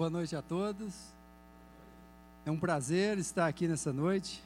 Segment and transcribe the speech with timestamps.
[0.00, 0.94] Boa noite a todos.
[2.46, 4.42] É um prazer estar aqui nessa noite,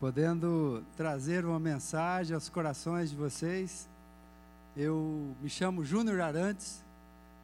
[0.00, 3.86] podendo trazer uma mensagem aos corações de vocês.
[4.74, 6.82] Eu me chamo Júnior Arantes,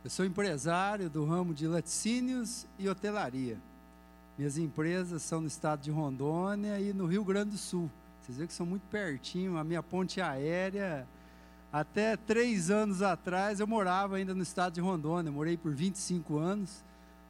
[0.02, 3.58] eu sou empresário do ramo de laticínios e hotelaria.
[4.38, 7.90] Minhas empresas são no estado de Rondônia e no Rio Grande do Sul.
[8.22, 11.06] Vocês veem que são muito pertinho, a minha ponte aérea.
[11.70, 16.38] Até três anos atrás eu morava ainda no estado de Rondônia, eu morei por 25
[16.38, 16.87] anos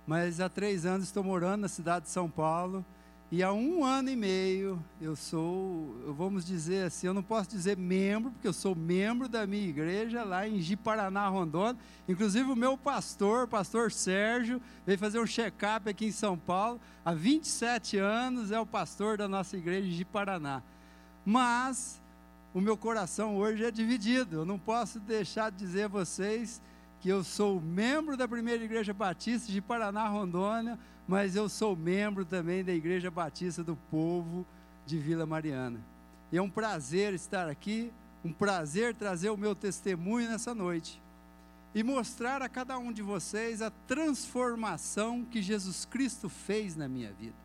[0.08, 2.82] mas há três anos estou morando na cidade de São Paulo.
[3.30, 7.76] E há um ano e meio eu sou, vamos dizer assim, eu não posso dizer
[7.76, 11.76] membro, porque eu sou membro da minha igreja lá em Jiparaná, Rondônia.
[12.08, 16.80] Inclusive o meu pastor, pastor Sérgio, veio fazer um check-up aqui em São Paulo.
[17.04, 20.62] Há 27 anos é o pastor da nossa igreja em Jiparaná.
[21.22, 22.00] Mas
[22.54, 24.36] o meu coração hoje é dividido.
[24.36, 26.62] Eu não posso deixar de dizer a vocês
[27.00, 32.24] que eu sou membro da Primeira Igreja Batista de Paraná, Rondônia, mas eu sou membro
[32.24, 34.46] também da Igreja Batista do Povo
[34.84, 35.80] de Vila Mariana.
[36.32, 37.92] E é um prazer estar aqui,
[38.24, 41.00] um prazer trazer o meu testemunho nessa noite
[41.74, 47.12] e mostrar a cada um de vocês a transformação que Jesus Cristo fez na minha
[47.12, 47.36] vida.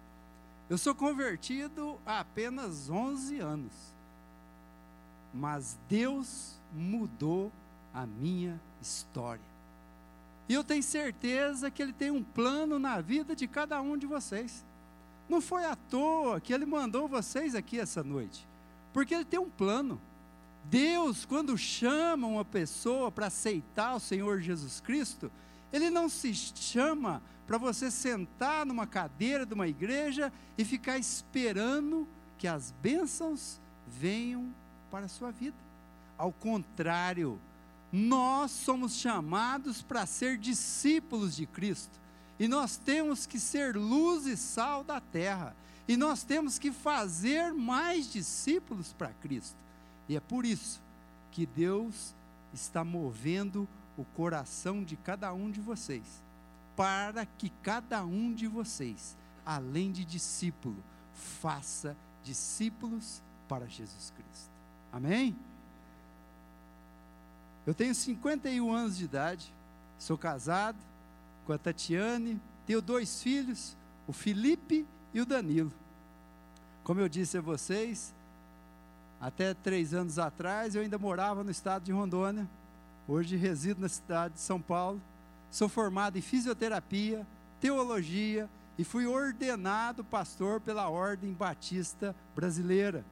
[0.70, 3.74] Eu sou convertido há apenas 11 anos,
[5.34, 7.52] mas Deus mudou
[7.94, 9.54] a minha história.
[10.48, 14.06] E eu tenho certeza que Ele tem um plano na vida de cada um de
[14.06, 14.64] vocês.
[15.28, 18.46] Não foi à toa que Ele mandou vocês aqui essa noite,
[18.94, 20.00] porque Ele tem um plano.
[20.66, 25.32] Deus, quando chama uma pessoa para aceitar o Senhor Jesus Cristo,
[25.72, 32.08] Ele não se chama para você sentar numa cadeira de uma igreja e ficar esperando
[32.38, 34.54] que as bênçãos venham
[34.92, 35.58] para a sua vida.
[36.18, 37.40] Ao contrário,
[37.96, 42.02] nós somos chamados para ser discípulos de Cristo.
[42.40, 45.56] E nós temos que ser luz e sal da terra.
[45.88, 49.58] E nós temos que fazer mais discípulos para Cristo.
[50.10, 50.82] E é por isso
[51.32, 52.16] que Deus
[52.52, 56.24] está movendo o coração de cada um de vocês,
[56.76, 59.16] para que cada um de vocês,
[59.46, 64.52] além de discípulo, faça discípulos para Jesus Cristo.
[64.92, 65.36] Amém?
[67.66, 69.54] Eu tenho 51 anos de idade,
[69.98, 70.78] sou casado
[71.46, 73.76] com a Tatiane, tenho dois filhos,
[74.06, 75.72] o Felipe e o Danilo.
[76.84, 78.14] Como eu disse a vocês,
[79.20, 82.50] até três anos atrás eu ainda morava no estado de Rondônia,
[83.08, 85.02] hoje resido na cidade de São Paulo.
[85.50, 87.26] Sou formado em fisioterapia,
[87.62, 93.06] teologia e fui ordenado pastor pela Ordem Batista Brasileira.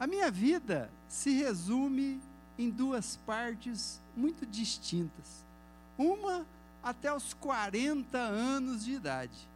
[0.00, 2.20] A minha vida se resume
[2.58, 5.44] em duas partes muito distintas.
[5.96, 6.44] Uma
[6.82, 9.48] até os 40 anos de idade,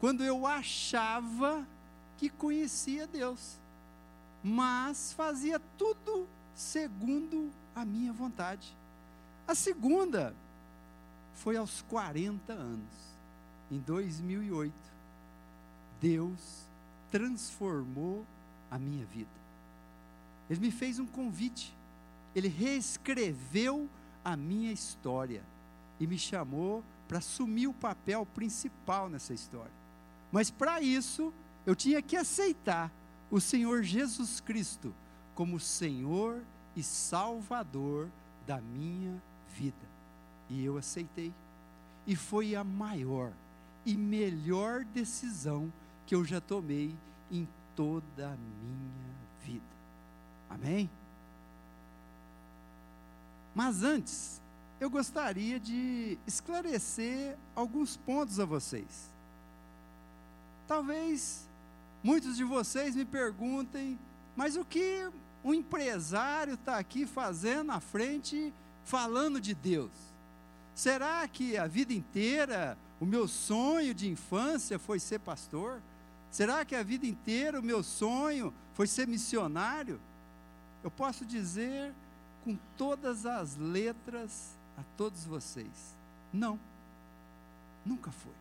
[0.00, 1.66] quando eu achava
[2.18, 3.56] que conhecia Deus,
[4.42, 8.74] mas fazia tudo segundo a minha vontade.
[9.46, 10.34] A segunda
[11.34, 12.94] foi aos 40 anos,
[13.70, 14.72] em 2008.
[16.00, 16.64] Deus
[17.10, 18.24] transformou
[18.70, 19.28] a minha vida.
[20.48, 21.74] Ele me fez um convite
[22.34, 23.88] ele reescreveu
[24.24, 25.42] a minha história
[25.98, 29.72] e me chamou para assumir o papel principal nessa história.
[30.30, 31.32] Mas para isso,
[31.66, 32.90] eu tinha que aceitar
[33.30, 34.94] o Senhor Jesus Cristo
[35.34, 36.42] como Senhor
[36.76, 38.08] e Salvador
[38.46, 39.20] da minha
[39.56, 39.88] vida.
[40.48, 41.32] E eu aceitei.
[42.06, 43.32] E foi a maior
[43.84, 45.72] e melhor decisão
[46.06, 46.94] que eu já tomei
[47.30, 49.14] em toda a minha
[49.44, 49.64] vida.
[50.48, 50.90] Amém?
[53.54, 54.40] Mas antes,
[54.80, 59.10] eu gostaria de esclarecer alguns pontos a vocês.
[60.66, 61.46] Talvez
[62.02, 63.98] muitos de vocês me perguntem,
[64.36, 65.10] mas o que
[65.44, 68.52] um empresário está aqui fazendo na frente,
[68.84, 69.90] falando de Deus?
[70.74, 75.82] Será que a vida inteira o meu sonho de infância foi ser pastor?
[76.30, 80.00] Será que a vida inteira o meu sonho foi ser missionário?
[80.82, 81.92] Eu posso dizer
[82.44, 85.94] com todas as letras a todos vocês.
[86.32, 86.58] Não,
[87.84, 88.32] nunca foi.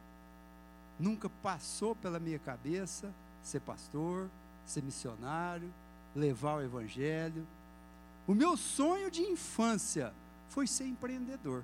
[1.00, 4.30] Nunca passou pela minha cabeça ser pastor,
[4.66, 5.72] ser missionário,
[6.16, 7.48] levar o evangelho.
[8.28, 10.14] O meu sonho de infância
[10.50, 11.64] foi ser empreendedor.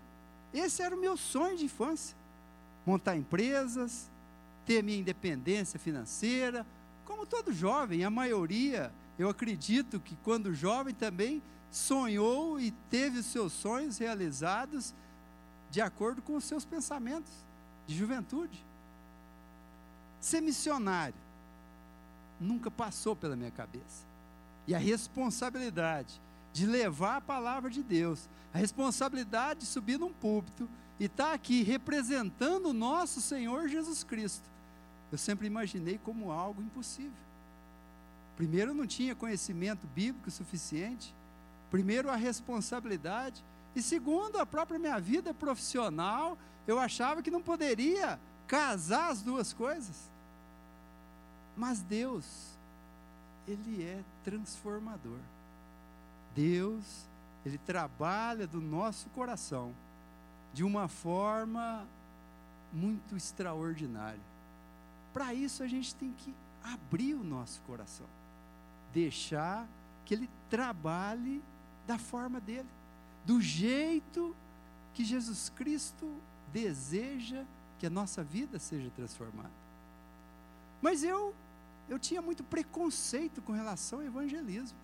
[0.54, 2.16] Esse era o meu sonho de infância.
[2.86, 4.10] Montar empresas,
[4.66, 6.66] ter minha independência financeira,
[7.06, 11.42] como todo jovem, a maioria, eu acredito que quando jovem também
[11.76, 14.94] sonhou e teve os seus sonhos realizados
[15.70, 17.32] de acordo com os seus pensamentos.
[17.86, 18.66] de juventude.
[20.20, 21.14] Ser missionário
[22.40, 24.04] nunca passou pela minha cabeça.
[24.66, 26.20] E a responsabilidade
[26.52, 30.68] de levar a palavra de Deus, a responsabilidade de subir num púlpito
[31.00, 34.50] e estar tá aqui representando o nosso Senhor Jesus Cristo,
[35.12, 37.12] eu sempre imaginei como algo impossível.
[38.36, 41.14] Primeiro, eu não tinha conhecimento bíblico suficiente.
[41.70, 43.44] Primeiro, a responsabilidade.
[43.76, 49.54] E segundo, a própria minha vida profissional, eu achava que não poderia casar as duas
[49.54, 50.10] coisas.
[51.56, 52.26] Mas Deus,
[53.48, 55.20] Ele é transformador.
[56.36, 57.06] Deus,
[57.46, 59.74] Ele trabalha do nosso coração
[60.54, 61.86] de uma forma
[62.72, 64.20] muito extraordinária.
[65.14, 66.34] Para isso a gente tem que
[66.64, 68.08] abrir o nosso coração,
[68.94, 69.68] deixar
[70.06, 71.42] que Ele trabalhe
[71.86, 72.68] da forma dele,
[73.26, 74.36] do jeito
[74.94, 76.12] que Jesus Cristo
[76.52, 77.44] deseja
[77.80, 79.52] que a nossa vida seja transformada.
[80.82, 81.34] Mas eu
[81.88, 84.78] eu tinha muito preconceito com relação ao evangelismo.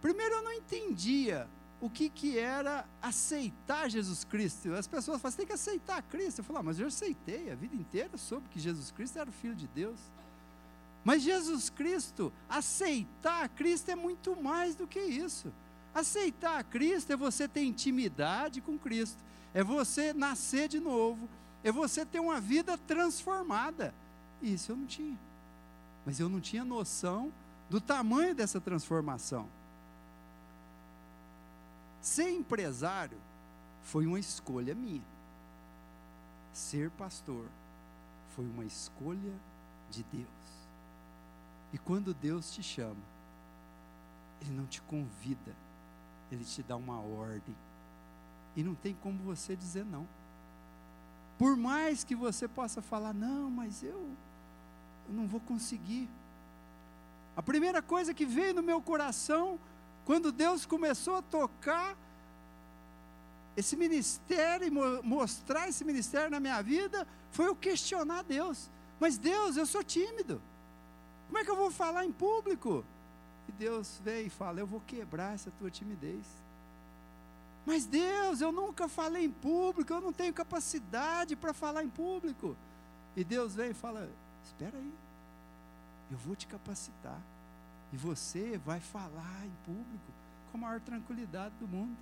[0.00, 1.48] Primeiro, eu não entendia
[1.80, 4.72] o que, que era aceitar Jesus Cristo.
[4.74, 6.38] As pessoas falam, você tem que aceitar Cristo.
[6.38, 9.32] Eu falo, ah, mas eu aceitei, a vida inteira soube que Jesus Cristo era o
[9.32, 10.00] Filho de Deus.
[11.04, 15.52] Mas Jesus Cristo, aceitar Cristo é muito mais do que isso.
[15.98, 19.18] Aceitar Cristo é você ter intimidade com Cristo,
[19.54, 21.28] é você nascer de novo,
[21.64, 23.94] é você ter uma vida transformada.
[24.42, 25.18] Isso eu não tinha
[26.06, 27.32] mas eu não tinha noção
[27.68, 29.48] do tamanho dessa transformação.
[32.00, 33.18] Ser empresário
[33.82, 35.02] foi uma escolha minha.
[36.52, 37.44] Ser pastor
[38.36, 39.34] foi uma escolha
[39.90, 40.28] de Deus.
[41.72, 43.02] E quando Deus te chama,
[44.40, 45.56] Ele não te convida,
[46.30, 47.54] Ele te dá uma ordem.
[48.54, 50.06] E não tem como você dizer não.
[51.38, 54.10] Por mais que você possa falar, não, mas eu
[55.08, 56.08] eu não vou conseguir.
[57.36, 59.58] A primeira coisa que veio no meu coração,
[60.04, 61.96] quando Deus começou a tocar
[63.56, 64.70] esse ministério
[65.02, 68.70] mostrar esse ministério na minha vida, foi eu questionar Deus.
[69.00, 70.42] Mas Deus, eu sou tímido.
[71.26, 72.84] Como é que eu vou falar em público?
[73.48, 76.26] E Deus veio e fala: Eu vou quebrar essa tua timidez.
[77.64, 82.56] Mas Deus, eu nunca falei em público, eu não tenho capacidade para falar em público.
[83.16, 84.08] E Deus vem e fala:
[84.44, 84.94] Espera aí,
[86.10, 87.20] eu vou te capacitar.
[87.92, 90.12] E você vai falar em público
[90.50, 91.96] com a maior tranquilidade do mundo.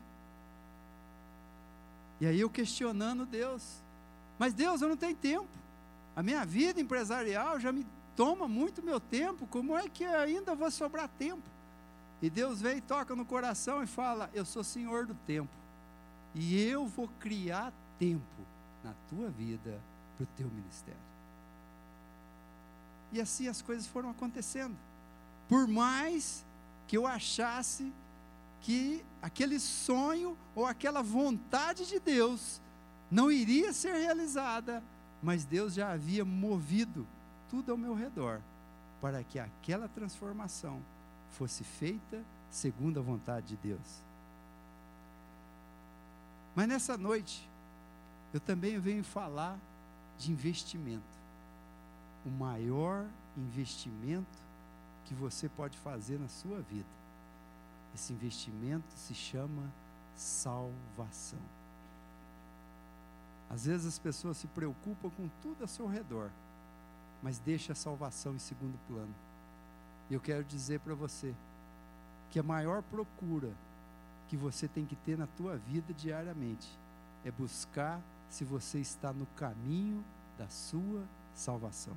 [2.20, 3.82] E aí eu questionando Deus.
[4.38, 5.48] Mas Deus, eu não tenho tempo.
[6.16, 7.86] A minha vida empresarial já me
[8.16, 9.46] toma muito meu tempo.
[9.46, 11.42] Como é que ainda vou sobrar tempo?
[12.22, 15.52] E Deus vem e toca no coração e fala: Eu sou senhor do tempo.
[16.34, 18.24] E eu vou criar tempo
[18.82, 19.80] na tua vida
[20.16, 21.00] para o teu ministério.
[23.12, 24.76] E assim as coisas foram acontecendo.
[25.48, 26.44] Por mais
[26.88, 27.92] que eu achasse
[28.60, 32.60] que aquele sonho ou aquela vontade de Deus
[33.10, 34.82] não iria ser realizada,
[35.22, 37.06] mas Deus já havia movido
[37.50, 38.40] tudo ao meu redor
[39.00, 40.80] para que aquela transformação
[41.32, 44.02] fosse feita segundo a vontade de Deus.
[46.54, 47.48] Mas nessa noite,
[48.32, 49.58] eu também venho falar
[50.18, 51.24] de investimento
[52.24, 54.38] o maior investimento
[55.04, 56.88] que você pode fazer na sua vida.
[57.94, 59.62] Esse investimento se chama
[60.16, 61.38] salvação.
[63.50, 66.30] Às vezes as pessoas se preocupam com tudo ao seu redor,
[67.24, 69.14] mas deixa a salvação em segundo plano.
[70.10, 71.34] E eu quero dizer para você
[72.30, 73.50] que a maior procura
[74.28, 76.68] que você tem que ter na tua vida diariamente
[77.24, 80.04] é buscar se você está no caminho
[80.36, 81.02] da sua
[81.34, 81.96] salvação.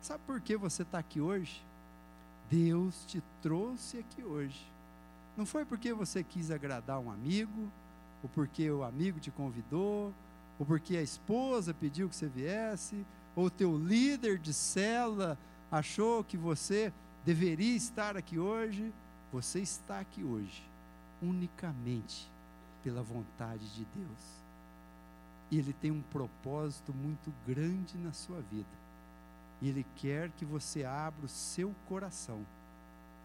[0.00, 1.62] Sabe por que você está aqui hoje?
[2.50, 4.66] Deus te trouxe aqui hoje.
[5.36, 7.70] Não foi porque você quis agradar um amigo,
[8.22, 10.14] ou porque o amigo te convidou,
[10.58, 13.04] ou porque a esposa pediu que você viesse,
[13.38, 15.38] ou teu líder de cela
[15.70, 16.92] achou que você
[17.24, 18.92] deveria estar aqui hoje.
[19.32, 20.68] Você está aqui hoje
[21.22, 22.28] unicamente
[22.82, 24.18] pela vontade de Deus.
[25.52, 28.66] E Ele tem um propósito muito grande na sua vida.
[29.62, 32.44] E Ele quer que você abra o seu coração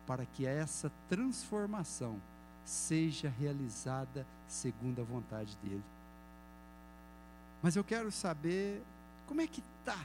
[0.05, 2.21] para que essa transformação
[2.63, 5.83] seja realizada segundo a vontade dEle.
[7.63, 8.83] Mas eu quero saber
[9.33, 9.97] como é que está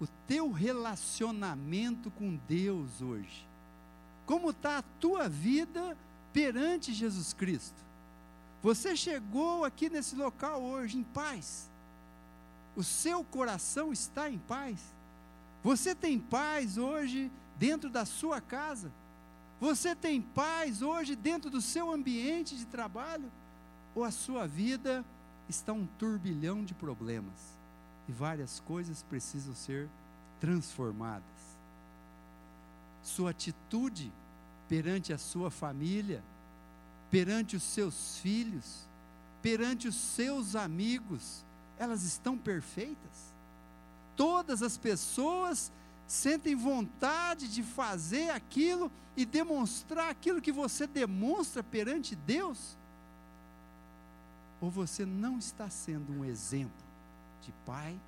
[0.00, 3.46] o teu relacionamento com Deus hoje.
[4.26, 5.96] Como está a tua vida
[6.32, 7.80] perante Jesus Cristo?
[8.60, 11.70] Você chegou aqui nesse local hoje em paz.
[12.74, 14.80] O seu coração está em paz?
[15.62, 18.90] Você tem paz hoje dentro da sua casa?
[19.60, 23.30] Você tem paz hoje dentro do seu ambiente de trabalho?
[23.94, 25.04] Ou a sua vida
[25.48, 27.56] está um turbilhão de problemas
[28.08, 29.88] e várias coisas precisam ser
[30.40, 31.22] transformadas?
[33.02, 34.10] Sua atitude
[34.68, 36.22] perante a sua família,
[37.10, 38.86] perante os seus filhos,
[39.42, 41.44] perante os seus amigos,
[41.78, 43.34] elas estão perfeitas?
[44.16, 45.70] Todas as pessoas
[46.06, 52.76] sentem vontade de fazer aquilo e demonstrar aquilo que você demonstra perante Deus?
[54.60, 56.87] Ou você não está sendo um exemplo
[57.42, 57.98] de pai,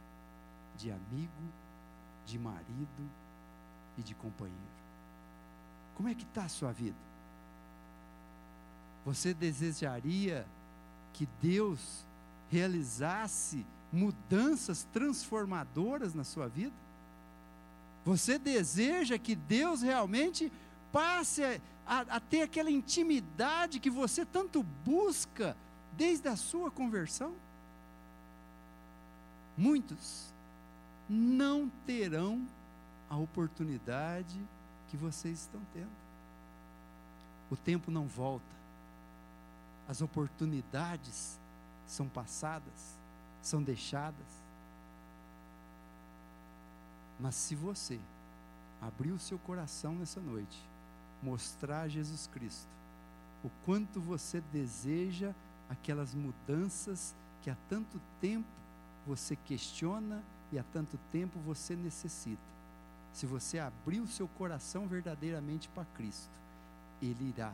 [0.77, 1.53] de amigo,
[2.27, 3.11] de marido
[3.99, 4.59] e de companheiro?
[5.95, 6.97] Como é que está a sua vida?
[9.05, 10.47] Você desejaria
[11.13, 12.05] que Deus
[12.51, 16.75] realizasse mudanças transformadoras na sua vida?
[18.05, 20.51] Você deseja que Deus realmente
[20.93, 21.43] passe
[21.87, 25.57] a, a, ter aquela intimidade que você tanto busca
[25.97, 27.35] desde a sua conversão?
[29.61, 30.33] Muitos
[31.07, 32.49] não terão
[33.11, 34.41] a oportunidade
[34.89, 36.01] que vocês estão tendo.
[37.51, 38.57] O tempo não volta,
[39.87, 41.39] as oportunidades
[41.87, 42.97] são passadas,
[43.43, 44.27] são deixadas.
[47.21, 48.01] Mas se você
[48.81, 50.59] abrir o seu coração nessa noite,
[51.23, 52.71] mostrar a Jesus Cristo,
[53.45, 55.35] o quanto você deseja
[55.69, 58.60] aquelas mudanças que há tanto tempo
[59.07, 62.51] você questiona e há tanto tempo você necessita.
[63.13, 66.31] Se você abrir o seu coração verdadeiramente para Cristo,
[67.03, 67.53] Ele irá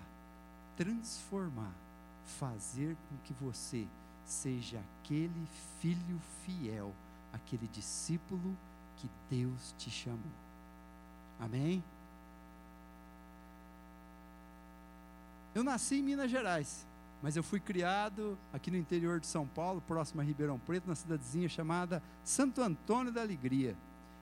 [0.77, 1.73] transformar,
[2.39, 3.87] fazer com que você
[4.25, 5.47] seja aquele
[5.81, 6.93] filho fiel,
[7.33, 8.57] aquele discípulo
[8.99, 10.21] que Deus te chamou.
[11.41, 11.83] Amém?
[15.55, 16.87] Eu nasci em Minas Gerais,
[17.23, 20.95] mas eu fui criado aqui no interior de São Paulo, próximo a Ribeirão Preto, na
[20.95, 23.77] cidadezinha chamada Santo Antônio da Alegria.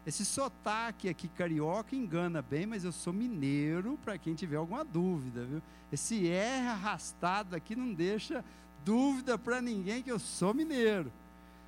[0.07, 5.45] Esse sotaque aqui carioca engana bem, mas eu sou mineiro, para quem tiver alguma dúvida,
[5.45, 5.63] viu?
[5.91, 8.45] Esse R arrastado aqui não deixa
[8.85, 11.11] dúvida para ninguém que eu sou mineiro.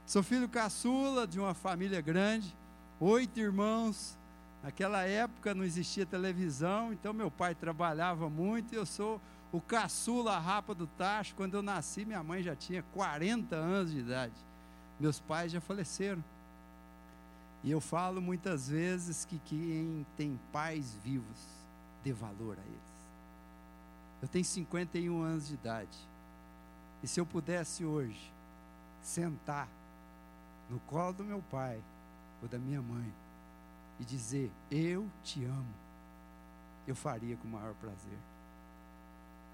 [0.04, 2.54] Sou filho caçula de uma família grande,
[3.00, 4.18] oito irmãos.
[4.62, 9.20] Naquela época não existia televisão, então meu pai trabalhava muito e eu sou
[9.52, 11.34] o caçula rapa do tacho.
[11.34, 14.34] Quando eu nasci, minha mãe já tinha 40 anos de idade.
[14.98, 16.22] Meus pais já faleceram.
[17.62, 21.38] E eu falo muitas vezes que quem tem pais vivos
[22.04, 22.96] dê valor a eles.
[24.22, 25.98] Eu tenho 51 anos de idade.
[27.02, 28.32] E se eu pudesse hoje
[29.02, 29.68] sentar
[30.68, 31.80] no colo do meu pai
[32.42, 33.12] ou da minha mãe
[34.00, 35.74] e dizer: Eu te amo,
[36.86, 38.18] eu faria com o maior prazer.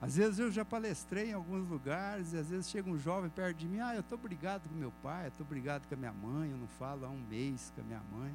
[0.02, 3.58] Às vezes eu já palestrei em alguns lugares, e às vezes chega um jovem perto
[3.58, 6.12] de mim, ah, eu estou brigado com meu pai, eu estou brigado com a minha
[6.12, 8.34] mãe, eu não falo há um mês com a minha mãe.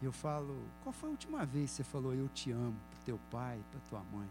[0.00, 3.00] E eu falo, qual foi a última vez que você falou eu te amo para
[3.04, 4.26] teu pai, para tua mãe?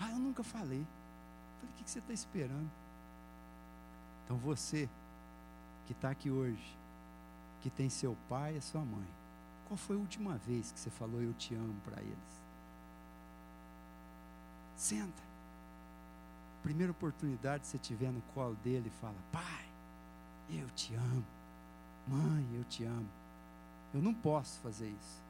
[0.00, 0.80] Ah, eu nunca falei.
[0.80, 2.70] Eu falei, o que, que você está esperando?
[4.24, 4.88] Então você
[5.86, 6.78] que está aqui hoje,
[7.60, 9.06] que tem seu pai e sua mãe,
[9.68, 12.40] qual foi a última vez que você falou eu te amo para eles?
[14.76, 15.23] Senta
[16.64, 19.66] primeira oportunidade que você tiver no colo dele, fala: Pai,
[20.50, 21.24] eu te amo.
[22.08, 23.08] Mãe, eu te amo.
[23.92, 25.22] Eu não posso fazer isso.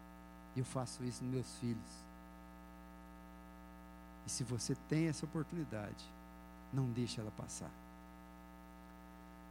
[0.57, 2.05] Eu faço isso nos meus filhos.
[4.27, 6.05] E se você tem essa oportunidade,
[6.73, 7.71] não deixe ela passar.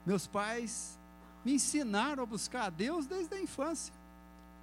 [0.05, 0.97] Meus pais
[1.43, 3.93] me ensinaram a buscar a Deus desde a infância.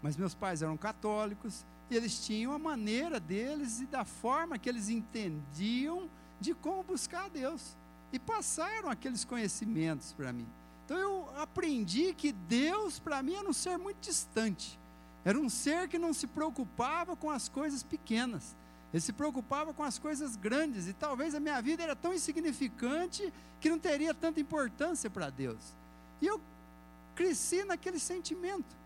[0.03, 4.69] Mas meus pais eram católicos e eles tinham a maneira deles e da forma que
[4.69, 6.09] eles entendiam
[6.41, 7.77] de como buscar a Deus.
[8.13, 10.49] E passaram aqueles conhecimentos para mim.
[10.85, 14.79] Então eu aprendi que Deus para mim era um ser muito distante.
[15.25, 18.57] Era um ser que não se preocupava com as coisas pequenas.
[18.93, 20.89] Ele se preocupava com as coisas grandes.
[20.89, 25.61] E talvez a minha vida era tão insignificante que não teria tanta importância para Deus.
[26.21, 26.41] E eu
[27.15, 28.77] cresci naquele sentimento.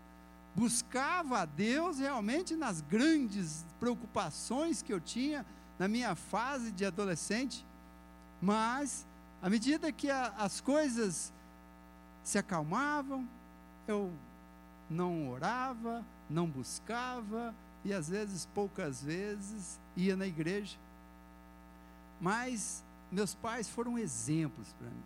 [0.53, 5.45] Buscava a Deus realmente nas grandes preocupações que eu tinha
[5.77, 7.65] na minha fase de adolescente,
[8.41, 9.05] mas
[9.41, 11.31] à medida que a, as coisas
[12.23, 13.27] se acalmavam,
[13.87, 14.11] eu
[14.89, 17.53] não orava, não buscava
[17.85, 20.75] e às vezes, poucas vezes, ia na igreja.
[22.19, 25.03] Mas meus pais foram exemplos para mim.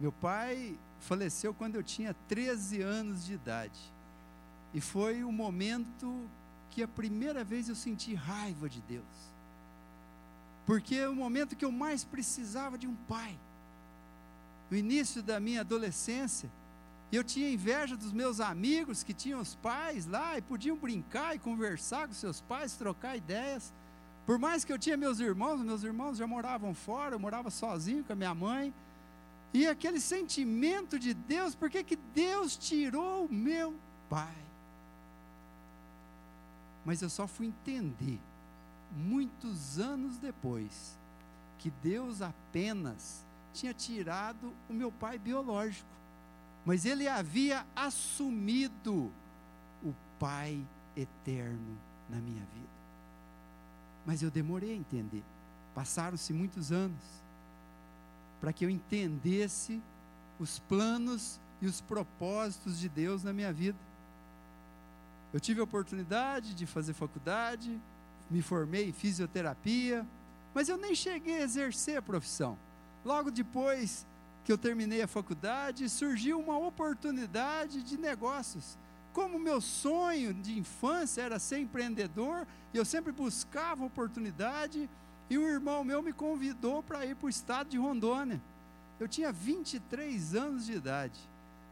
[0.00, 3.92] Meu pai faleceu quando eu tinha 13 anos de idade.
[4.74, 6.28] E foi o momento
[6.70, 9.31] que a primeira vez eu senti raiva de Deus.
[10.64, 13.38] Porque é o momento que eu mais precisava de um pai.
[14.70, 16.50] No início da minha adolescência,
[17.12, 21.38] eu tinha inveja dos meus amigos que tinham os pais lá e podiam brincar e
[21.38, 23.72] conversar com seus pais, trocar ideias.
[24.24, 28.02] Por mais que eu tinha meus irmãos, meus irmãos já moravam fora, eu morava sozinho
[28.02, 28.72] com a minha mãe.
[29.52, 33.74] E aquele sentimento de Deus, por que Deus tirou o meu
[34.08, 34.42] pai?
[36.84, 38.18] Mas eu só fui entender,
[38.96, 40.96] muitos anos depois,
[41.58, 45.88] que Deus apenas tinha tirado o meu pai biológico,
[46.64, 49.10] mas ele havia assumido
[49.82, 50.64] o pai
[50.96, 52.72] eterno na minha vida.
[54.06, 55.22] Mas eu demorei a entender.
[55.74, 57.00] Passaram-se muitos anos
[58.40, 59.80] para que eu entendesse
[60.38, 63.78] os planos e os propósitos de Deus na minha vida.
[65.32, 67.80] Eu tive a oportunidade de fazer faculdade,
[68.32, 70.06] me formei em fisioterapia,
[70.54, 72.58] mas eu nem cheguei a exercer a profissão.
[73.04, 74.06] Logo depois
[74.44, 78.76] que eu terminei a faculdade, surgiu uma oportunidade de negócios
[79.12, 84.88] como meu sonho de infância era ser empreendedor, eu sempre buscava oportunidade,
[85.28, 88.40] e um irmão meu me convidou para ir para o estado de Rondônia.
[88.98, 91.18] Eu tinha 23 anos de idade.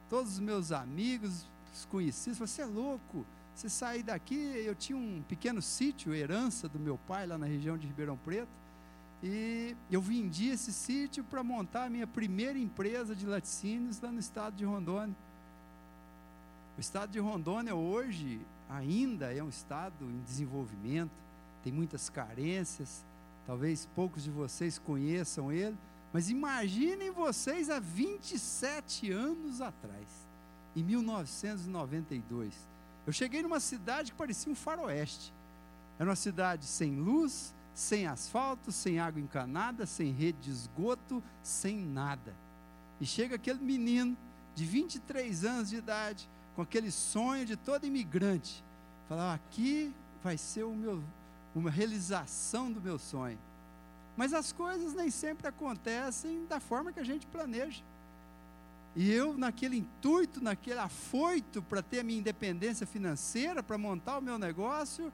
[0.09, 3.27] Todos os meus amigos, os conhecidos, falaram: Você é louco?
[3.55, 4.35] Você sair daqui.
[4.65, 8.49] Eu tinha um pequeno sítio, herança do meu pai, lá na região de Ribeirão Preto.
[9.23, 14.19] E eu vendi esse sítio para montar a minha primeira empresa de laticínios lá no
[14.19, 15.15] estado de Rondônia.
[16.79, 21.11] O estado de Rondônia hoje ainda é um estado em desenvolvimento,
[21.63, 23.05] tem muitas carências,
[23.47, 25.77] talvez poucos de vocês conheçam ele,
[26.13, 30.09] mas imaginem vocês há 27 anos atrás,
[30.75, 32.70] em 1992.
[33.11, 35.35] Eu cheguei numa cidade que parecia um faroeste.
[35.99, 41.77] Era uma cidade sem luz, sem asfalto, sem água encanada, sem rede de esgoto, sem
[41.77, 42.33] nada.
[43.01, 44.17] E chega aquele menino
[44.55, 48.63] de 23 anos de idade, com aquele sonho de todo imigrante.
[49.09, 51.03] Falar, aqui vai ser o meu,
[51.53, 53.41] uma realização do meu sonho.
[54.17, 57.83] Mas as coisas nem sempre acontecem da forma que a gente planeja.
[58.97, 64.23] E eu, naquele intuito, naquele afoito para ter a minha independência financeira, para montar o
[64.23, 65.13] meu negócio,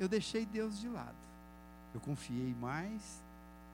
[0.00, 1.14] eu deixei Deus de lado.
[1.94, 3.22] Eu confiei mais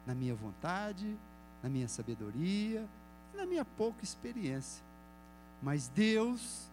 [0.07, 1.17] na minha vontade,
[1.63, 2.87] na minha sabedoria,
[3.35, 4.83] na minha pouca experiência.
[5.63, 6.69] Mas Deus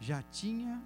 [0.00, 0.80] já tinha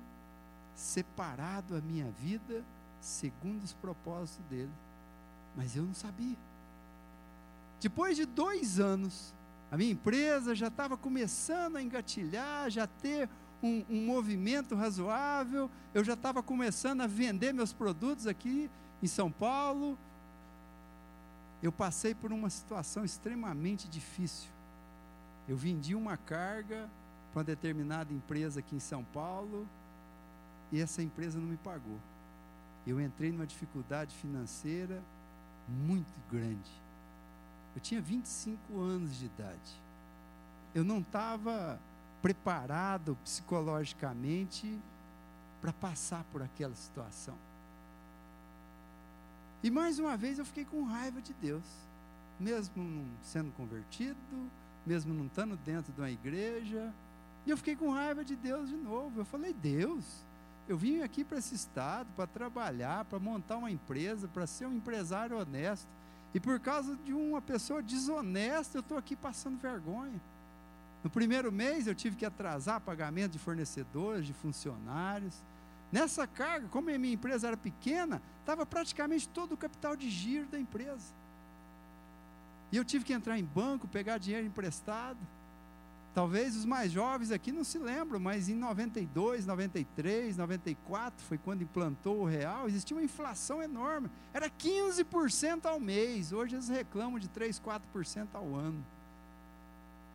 [0.75, 2.65] separado a minha vida
[3.01, 4.73] segundo os propósitos dele,
[5.57, 6.37] mas eu não sabia.
[7.81, 9.33] Depois de dois anos,
[9.71, 13.29] a minha empresa já estava começando a engatilhar, já ter
[13.63, 18.71] um, um movimento razoável, eu já estava começando a vender meus produtos aqui
[19.03, 19.99] em São Paulo.
[21.63, 24.51] Eu passei por uma situação extremamente difícil.
[25.49, 26.89] Eu vendi uma carga
[27.33, 29.67] para uma determinada empresa aqui em São Paulo
[30.71, 31.99] e essa empresa não me pagou.
[32.87, 35.03] Eu entrei numa dificuldade financeira
[35.69, 36.86] muito grande.
[37.77, 39.83] Eu tinha 25 anos de idade.
[40.75, 41.79] Eu não estava
[42.23, 44.81] preparado psicologicamente
[45.61, 47.37] para passar por aquela situação.
[49.63, 51.65] E mais uma vez eu fiquei com raiva de Deus,
[52.41, 54.17] mesmo não sendo convertido,
[54.87, 56.93] mesmo não estando dentro de uma igreja,
[57.45, 59.21] e eu fiquei com raiva de Deus de novo.
[59.21, 60.05] Eu falei: Deus,
[60.67, 64.73] eu vim aqui para esse estado para trabalhar, para montar uma empresa, para ser um
[64.73, 65.87] empresário honesto.
[66.35, 70.21] E por causa de uma pessoa desonesta, eu estou aqui passando vergonha.
[71.03, 75.43] No primeiro mês eu tive que atrasar pagamento de fornecedores, de funcionários.
[75.91, 80.47] Nessa carga, como a minha empresa era pequena, estava praticamente todo o capital de giro
[80.47, 81.15] da empresa.
[82.73, 85.19] E eu tive que entrar em banco, pegar dinheiro emprestado.
[86.17, 91.61] Talvez os mais jovens aqui não se lembram, mas em 92, 93, 94 foi quando
[91.61, 94.09] implantou o real, existia uma inflação enorme.
[94.33, 96.33] Era 15% ao mês.
[96.33, 98.83] Hoje eles reclamam de 3, 4% ao ano.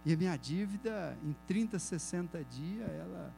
[0.04, 3.32] E a minha dívida em 30, 60 dias, ela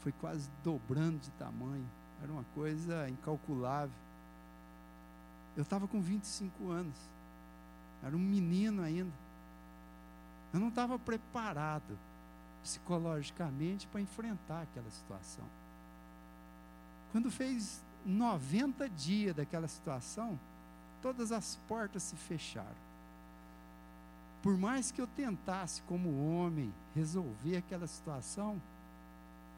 [0.00, 1.88] foi quase dobrando de tamanho.
[2.22, 3.96] Era uma coisa incalculável.
[5.56, 6.96] Eu estava com 25 anos.
[8.04, 9.12] Era um menino ainda.
[10.52, 12.09] Eu não estava preparado
[12.62, 15.44] psicologicamente para enfrentar aquela situação.
[17.12, 20.38] Quando fez 90 dias daquela situação,
[21.02, 22.90] todas as portas se fecharam.
[24.42, 28.60] por mais que eu tentasse, como homem, resolver aquela situação,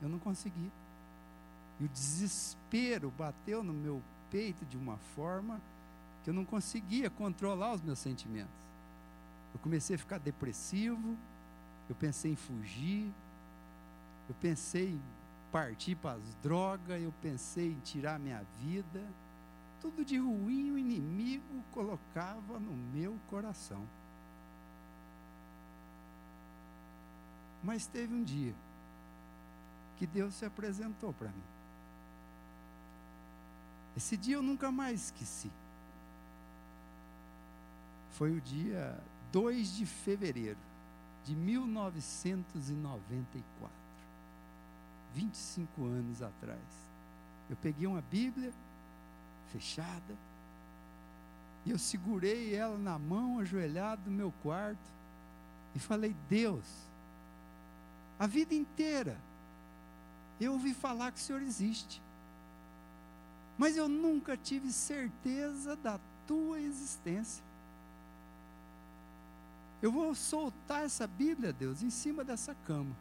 [0.00, 0.72] eu não consegui.
[1.78, 5.60] E o desespero bateu no meu peito de uma forma
[6.24, 8.52] que eu não conseguia controlar os meus sentimentos.
[9.54, 11.16] Eu comecei a ficar depressivo,
[11.88, 13.12] eu pensei em fugir,
[14.28, 15.02] eu pensei em
[15.50, 19.04] partir para as drogas, eu pensei em tirar minha vida.
[19.80, 23.86] Tudo de ruim o inimigo colocava no meu coração.
[27.62, 28.54] Mas teve um dia
[29.98, 31.42] que Deus se apresentou para mim.
[33.96, 35.50] Esse dia eu nunca mais esqueci.
[38.12, 38.98] Foi o dia
[39.30, 40.71] 2 de fevereiro
[41.24, 43.82] de 1994.
[45.14, 46.60] 25 anos atrás.
[47.48, 48.52] Eu peguei uma Bíblia
[49.52, 50.16] fechada
[51.64, 54.82] e eu segurei ela na mão, ajoelhado no meu quarto
[55.74, 56.64] e falei: Deus,
[58.18, 59.16] a vida inteira
[60.40, 62.02] eu ouvi falar que o Senhor existe,
[63.56, 67.44] mas eu nunca tive certeza da tua existência.
[69.82, 72.94] Eu vou soltar essa Bíblia, Deus, em cima dessa cama.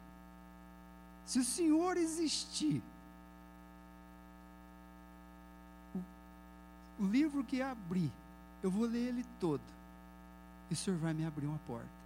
[1.27, 2.81] Se o Senhor existir,
[6.99, 8.11] o, livro que abrir,
[8.63, 9.61] eu vou ler ele todo.
[10.71, 12.01] E o Senhor vai me abrir uma porta.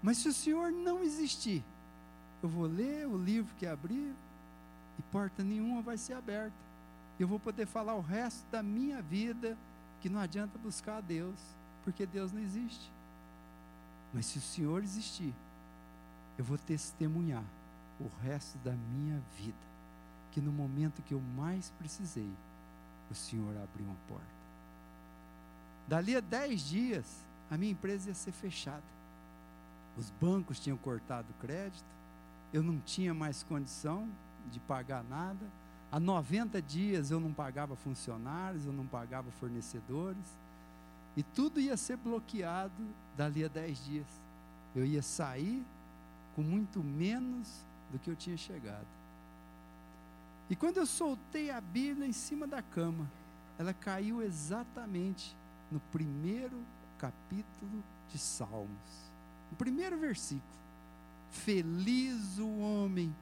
[0.00, 1.64] Mas se o Senhor não existir,
[2.40, 4.14] eu vou ler o livro que abrir
[4.96, 6.56] e porta nenhuma vai ser aberta.
[7.18, 9.58] Eu vou poder falar o resto da minha vida
[10.00, 12.90] que não adianta buscar a Deus porque Deus não existe.
[14.12, 15.32] Mas se o Senhor existir,
[16.38, 17.44] eu vou testemunhar
[18.00, 19.56] o resto da minha vida,
[20.32, 22.30] que no momento que eu mais precisei,
[23.10, 24.24] o Senhor abriu uma porta.
[25.86, 27.04] Dali a dez dias,
[27.50, 28.82] a minha empresa ia ser fechada.
[29.96, 31.84] Os bancos tinham cortado o crédito,
[32.52, 34.08] eu não tinha mais condição
[34.50, 35.44] de pagar nada.
[35.92, 40.24] Há 90 dias eu não pagava funcionários, eu não pagava fornecedores.
[41.16, 44.06] E tudo ia ser bloqueado dali a dez dias.
[44.74, 45.64] Eu ia sair
[46.34, 47.48] com muito menos
[47.90, 48.86] do que eu tinha chegado.
[50.48, 53.10] E quando eu soltei a Bíblia em cima da cama,
[53.58, 55.36] ela caiu exatamente
[55.70, 56.60] no primeiro
[56.98, 59.10] capítulo de Salmos.
[59.50, 60.60] No primeiro versículo.
[61.30, 63.14] Feliz o homem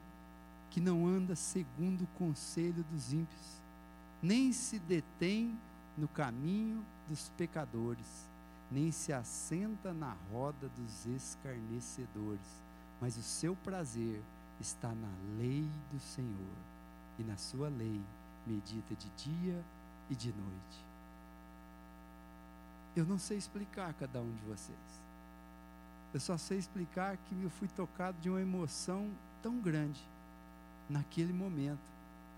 [0.69, 3.61] que não anda segundo o conselho dos ímpios,
[4.21, 5.57] nem se detém
[5.99, 8.27] no caminho dos pecadores,
[8.71, 12.63] nem se assenta na roda dos escarnecedores,
[13.01, 14.21] mas o seu prazer
[14.61, 16.57] está na lei do Senhor,
[17.17, 18.01] e na sua lei
[18.47, 19.61] medita de dia
[20.09, 20.85] e de noite.
[22.95, 24.77] Eu não sei explicar a cada um de vocês.
[26.13, 29.11] Eu só sei explicar que eu fui tocado de uma emoção
[29.43, 30.01] tão grande
[30.89, 31.79] naquele momento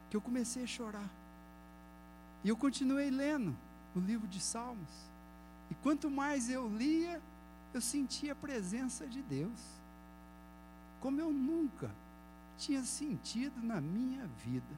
[0.09, 1.09] que eu comecei a chorar.
[2.43, 3.55] E eu continuei lendo
[3.95, 4.89] o livro de Salmos.
[5.69, 7.21] E quanto mais eu lia,
[7.73, 9.59] eu sentia a presença de Deus.
[10.99, 11.89] Como eu nunca
[12.57, 14.77] tinha sentido na minha vida.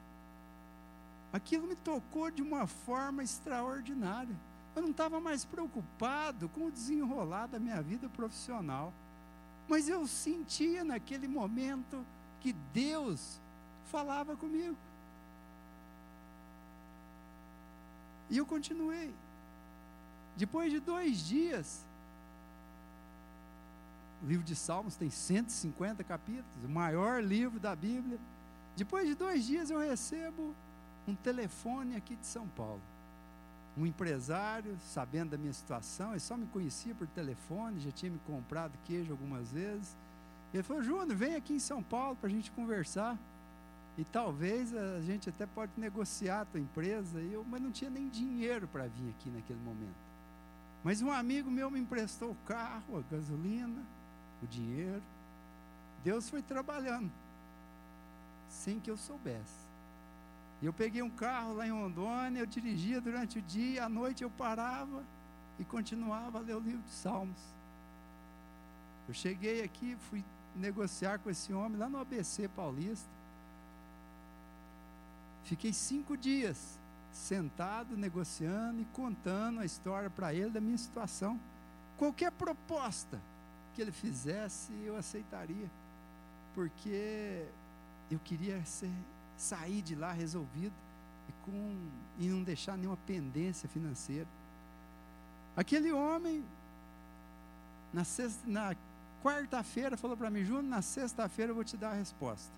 [1.34, 4.36] Aquilo me tocou de uma forma extraordinária.
[4.76, 8.93] Eu não estava mais preocupado com o desenrolar da minha vida profissional.
[9.67, 12.06] Mas eu sentia naquele momento
[12.39, 13.39] que Deus
[13.86, 14.78] falava comigo.
[18.29, 19.13] E eu continuei.
[20.36, 21.86] Depois de dois dias,
[24.23, 28.17] o livro de Salmos tem 150 capítulos, o maior livro da Bíblia.
[28.75, 30.55] Depois de dois dias, eu recebo
[31.07, 32.81] um telefone aqui de São Paulo.
[33.77, 38.19] Um empresário, sabendo da minha situação, ele só me conhecia por telefone, já tinha me
[38.19, 39.95] comprado queijo algumas vezes.
[40.53, 43.17] Ele falou: Júnior, vem aqui em São Paulo para a gente conversar.
[43.97, 48.10] E talvez a gente até pode negociar a tua empresa, eu, mas não tinha nem
[48.10, 50.13] dinheiro para vir aqui naquele momento.
[50.84, 53.84] Mas um amigo meu me emprestou o carro, a gasolina,
[54.41, 55.01] o dinheiro.
[56.03, 57.12] Deus foi trabalhando,
[58.49, 59.63] sem que eu soubesse.
[60.62, 64.23] E eu peguei um carro lá em Rondônia, eu dirigia durante o dia, à noite
[64.23, 65.03] eu parava
[65.60, 67.41] e continuava a ler o livro de Salmos.
[69.08, 70.23] Eu cheguei aqui, fui
[70.56, 73.10] negociar com esse homem lá no ABC Paulista.
[75.43, 76.79] Fiquei cinco dias
[77.12, 81.39] sentado, negociando e contando a história para ele da minha situação.
[81.97, 83.19] Qualquer proposta
[83.75, 85.69] que ele fizesse, eu aceitaria,
[86.53, 87.45] porque
[88.10, 88.91] eu queria ser,
[89.38, 90.73] sair de lá resolvido
[91.29, 91.77] e, com,
[92.19, 94.27] e não deixar nenhuma pendência financeira.
[95.56, 96.43] Aquele homem
[97.93, 98.03] na,
[98.45, 98.75] na
[99.23, 102.51] quarta-feira, falou para mim, Júnior, na sexta-feira eu vou te dar a resposta.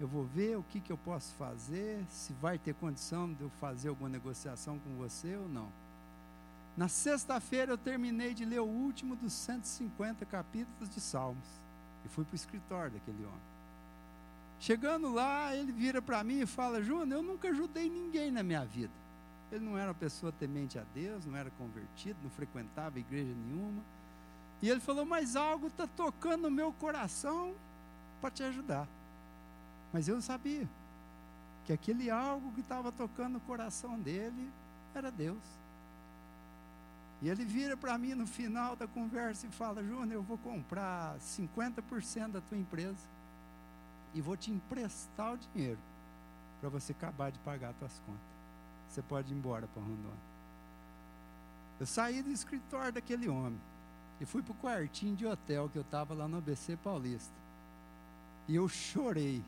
[0.00, 3.50] Eu vou ver o que, que eu posso fazer, se vai ter condição de eu
[3.60, 5.68] fazer alguma negociação com você ou não.
[6.76, 11.46] Na sexta-feira eu terminei de ler o último dos 150 capítulos de Salmos.
[12.04, 13.54] E fui para o escritório daquele homem.
[14.58, 18.64] Chegando lá, ele vira para mim e fala: Júnior, eu nunca ajudei ninguém na minha
[18.64, 18.92] vida.
[19.52, 23.82] Ele não era uma pessoa temente a Deus, não era convertido, não frequentava igreja nenhuma.
[24.60, 27.54] E ele falou: Mas algo está tocando no meu coração
[28.20, 28.88] para te ajudar.
[29.94, 30.68] Mas eu sabia
[31.64, 34.50] que aquele algo que estava tocando no coração dele
[34.92, 35.38] era Deus.
[37.22, 41.16] E ele vira para mim no final da conversa e fala: Júnior, eu vou comprar
[41.20, 43.06] 50% da tua empresa
[44.12, 45.78] e vou te emprestar o dinheiro
[46.60, 48.34] para você acabar de pagar as tuas contas.
[48.90, 50.34] Você pode ir embora para Rondônia.
[51.78, 53.60] Eu saí do escritório daquele homem
[54.20, 57.32] e fui para o quartinho de hotel que eu estava lá no ABC Paulista.
[58.48, 59.40] E eu chorei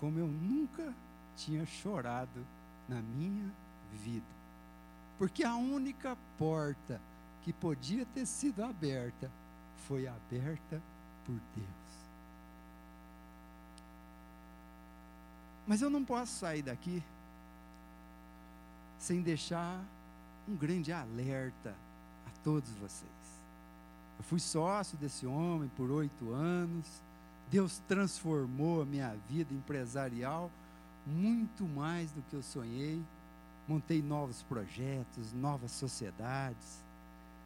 [0.00, 0.92] como eu nunca
[1.36, 2.44] tinha chorado
[2.88, 3.48] na minha
[4.02, 4.26] vida.
[5.18, 6.98] Porque a única porta
[7.44, 9.30] que podia ter sido aberta
[9.86, 10.82] foi aberta
[11.26, 11.80] por Deus.
[15.66, 17.02] Mas eu não posso sair daqui
[18.98, 19.82] sem deixar
[20.48, 21.74] um grande alerta
[22.26, 23.10] a todos vocês.
[24.18, 26.86] Eu fui sócio desse homem por oito anos.
[27.50, 30.50] Deus transformou a minha vida empresarial
[31.06, 33.02] muito mais do que eu sonhei
[33.70, 36.82] montei novos projetos, novas sociedades.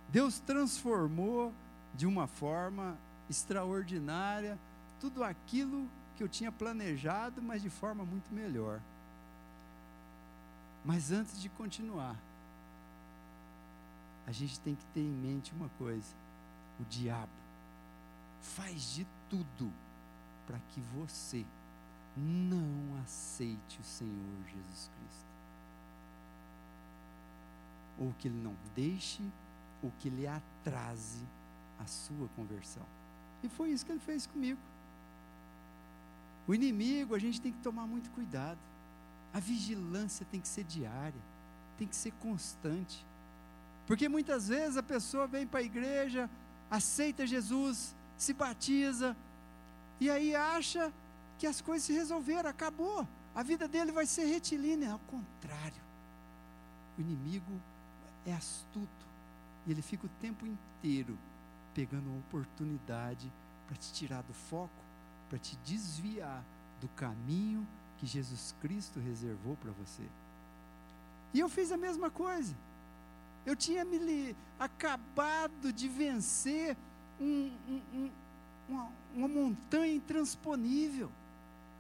[0.09, 1.53] Deus transformou
[1.95, 2.97] de uma forma
[3.29, 4.59] extraordinária
[4.99, 5.87] tudo aquilo
[6.17, 8.81] que eu tinha planejado, mas de forma muito melhor.
[10.83, 12.17] Mas antes de continuar,
[14.27, 16.15] a gente tem que ter em mente uma coisa:
[16.81, 17.33] o diabo
[18.41, 19.71] faz de tudo
[20.47, 21.45] para que você
[22.17, 25.35] não aceite o Senhor Jesus Cristo
[27.99, 29.23] ou que ele não deixe,
[29.83, 31.23] ou que ele atrase
[31.79, 32.85] a sua conversão.
[33.43, 34.61] E foi isso que ele fez comigo.
[36.47, 38.59] O inimigo, a gente tem que tomar muito cuidado.
[39.33, 41.21] A vigilância tem que ser diária,
[41.79, 43.05] tem que ser constante.
[43.87, 46.29] Porque muitas vezes a pessoa vem para a igreja,
[46.71, 49.17] aceita Jesus, se batiza,
[50.05, 50.93] e aí acha
[51.39, 53.09] que as coisas se resolveram, acabou.
[53.35, 54.93] A vida dele vai ser retilínea.
[54.93, 55.83] Ao contrário,
[56.99, 57.59] o inimigo
[58.27, 59.07] é astuto
[59.67, 61.19] e ele fica o tempo inteiro
[61.73, 63.33] pegando uma oportunidade
[63.67, 64.85] para te tirar do foco,
[65.31, 66.45] para te desviar
[66.83, 70.07] do caminho que Jesus Cristo reservou para você.
[71.33, 72.55] E eu fiz a mesma coisa.
[73.47, 76.77] Eu tinha me acabado de vencer
[77.19, 78.11] um, um, um,
[78.69, 81.11] uma, uma montanha intransponível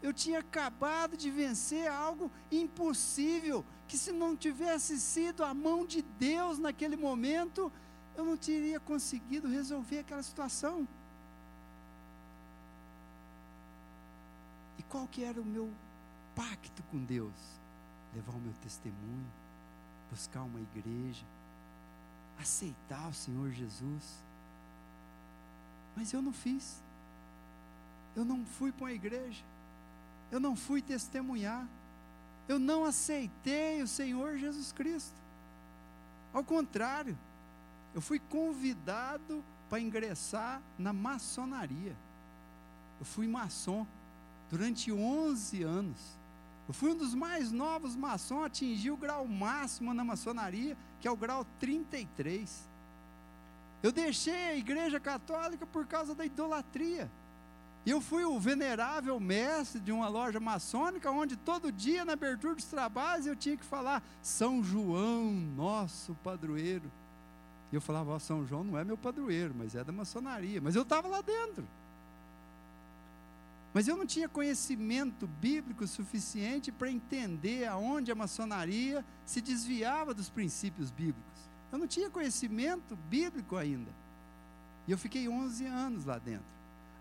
[0.05, 6.03] eu tinha acabado de vencer algo impossível, que se não tivesse sido a mão de
[6.03, 7.73] Deus naquele momento,
[8.15, 10.87] eu não teria conseguido resolver aquela situação.
[14.79, 15.73] E qual que era o meu
[16.37, 17.33] pacto com Deus?
[18.15, 19.33] Levar o meu testemunho,
[20.11, 21.25] buscar uma igreja,
[22.39, 24.23] aceitar o Senhor Jesus.
[25.97, 26.84] Mas eu não fiz.
[28.17, 29.45] Eu não fui para uma igreja
[30.35, 31.65] eu não fui testemunhar,
[32.49, 35.15] eu não aceitei o Senhor Jesus Cristo.
[36.33, 37.17] Ao contrário,
[37.95, 41.97] eu fui convidado para ingressar na maçonaria.
[42.99, 43.87] Eu fui maçom
[44.51, 45.99] durante 11 anos.
[46.67, 51.11] Eu fui um dos mais novos maçons, atingi o grau máximo na maçonaria, que é
[51.13, 52.69] o grau 33.
[53.85, 57.09] Eu deixei a igreja católica por causa da idolatria.
[57.87, 62.55] E eu fui o venerável mestre de uma loja maçônica, onde todo dia, na abertura
[62.55, 66.91] dos trabalhos, eu tinha que falar São João, nosso padroeiro.
[67.71, 70.61] E eu falava, oh, São João não é meu padroeiro, mas é da maçonaria.
[70.63, 71.67] Mas eu estava lá dentro.
[73.75, 80.31] Mas eu não tinha conhecimento bíblico suficiente para entender aonde a maçonaria se desviava dos
[80.31, 81.51] princípios bíblicos.
[81.73, 83.91] Eu não tinha conhecimento bíblico ainda.
[84.87, 86.54] E eu fiquei 11 anos lá dentro.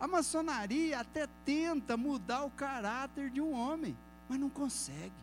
[0.03, 3.95] A maçonaria até tenta mudar o caráter de um homem,
[4.27, 5.13] mas não consegue.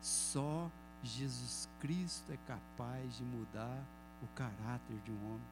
[0.00, 0.70] Só
[1.02, 3.82] Jesus Cristo é capaz de mudar
[4.22, 5.48] o caráter de um homem.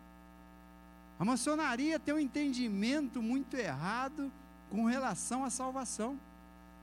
[1.19, 4.31] A maçonaria tem um entendimento muito errado
[4.71, 6.17] com relação à salvação.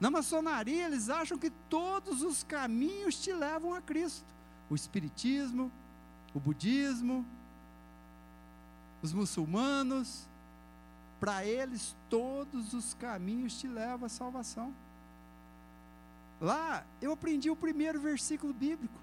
[0.01, 4.25] Na maçonaria, eles acham que todos os caminhos te levam a Cristo:
[4.69, 5.71] o Espiritismo,
[6.33, 7.25] o Budismo,
[9.01, 10.27] os muçulmanos,
[11.25, 14.71] para eles todos os caminhos te levam à salvação.
[16.39, 18.93] Lá eu aprendi o primeiro versículo bíblico.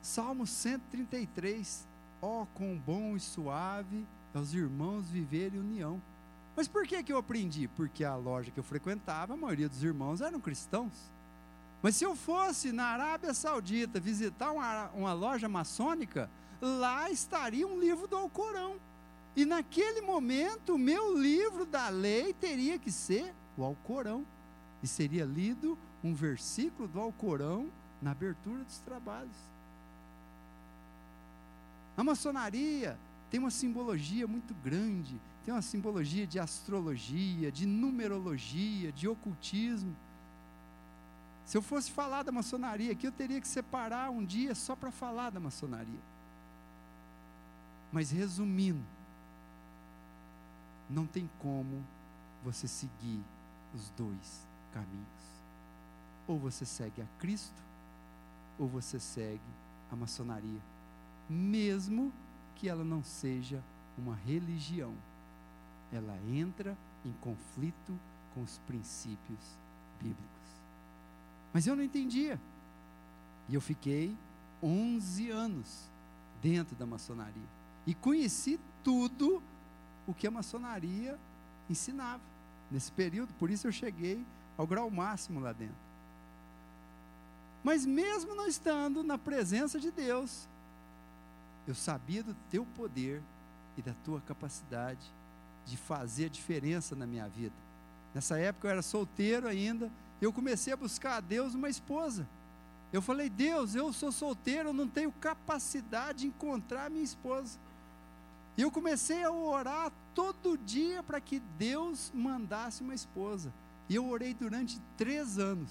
[0.00, 1.84] Salmo 133.
[2.22, 6.00] Ó, oh, quão bom e suave é os irmãos viverem união.
[6.54, 7.66] Mas por que, que eu aprendi?
[7.66, 11.10] Porque a loja que eu frequentava, a maioria dos irmãos eram cristãos.
[11.82, 17.80] Mas se eu fosse na Arábia Saudita visitar uma, uma loja maçônica, lá estaria um
[17.80, 18.76] livro do Alcorão.
[19.36, 24.24] E naquele momento, o meu livro da lei teria que ser o Alcorão.
[24.82, 27.70] E seria lido um versículo do Alcorão
[28.00, 29.36] na abertura dos trabalhos.
[31.96, 32.98] A maçonaria
[33.30, 39.94] tem uma simbologia muito grande, tem uma simbologia de astrologia, de numerologia, de ocultismo.
[41.44, 44.90] Se eu fosse falar da maçonaria aqui, eu teria que separar um dia só para
[44.90, 46.00] falar da maçonaria.
[47.92, 48.84] Mas resumindo,
[50.88, 51.84] não tem como
[52.44, 53.22] você seguir
[53.74, 55.06] os dois caminhos.
[56.26, 57.62] Ou você segue a Cristo,
[58.58, 59.40] ou você segue
[59.90, 60.60] a maçonaria,
[61.28, 62.12] mesmo
[62.56, 63.62] que ela não seja
[63.96, 64.94] uma religião.
[65.92, 67.98] Ela entra em conflito
[68.34, 69.38] com os princípios
[70.00, 70.26] bíblicos.
[71.52, 72.40] Mas eu não entendia.
[73.48, 74.16] E eu fiquei
[74.62, 75.88] 11 anos
[76.42, 77.48] dentro da maçonaria.
[77.86, 79.42] E conheci tudo
[80.06, 81.18] o que a maçonaria
[81.68, 82.22] ensinava
[82.70, 84.24] nesse período, por isso eu cheguei
[84.56, 85.74] ao grau máximo lá dentro.
[87.62, 90.46] Mas mesmo não estando na presença de Deus,
[91.66, 93.20] eu sabia do teu poder
[93.76, 95.12] e da tua capacidade
[95.66, 97.54] de fazer diferença na minha vida.
[98.14, 99.90] Nessa época eu era solteiro ainda,
[100.20, 102.26] eu comecei a buscar a Deus uma esposa.
[102.92, 107.58] Eu falei, Deus, eu sou solteiro, eu não tenho capacidade de encontrar minha esposa.
[108.56, 113.52] E eu comecei a orar todo dia para que Deus mandasse uma esposa.
[113.88, 115.70] E eu orei durante três anos.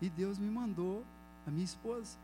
[0.00, 1.04] E Deus me mandou
[1.46, 2.16] a minha esposa.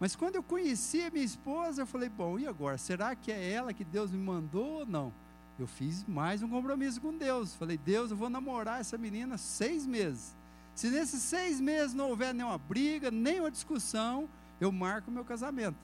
[0.00, 2.76] Mas quando eu conheci a minha esposa, eu falei: bom, e agora?
[2.76, 5.12] Será que é ela que Deus me mandou ou não?
[5.58, 7.54] Eu fiz mais um compromisso com Deus.
[7.54, 10.34] Falei: Deus, eu vou namorar essa menina seis meses.
[10.74, 14.28] Se nesses seis meses não houver nenhuma briga, nenhuma discussão,
[14.60, 15.76] eu marco meu casamento.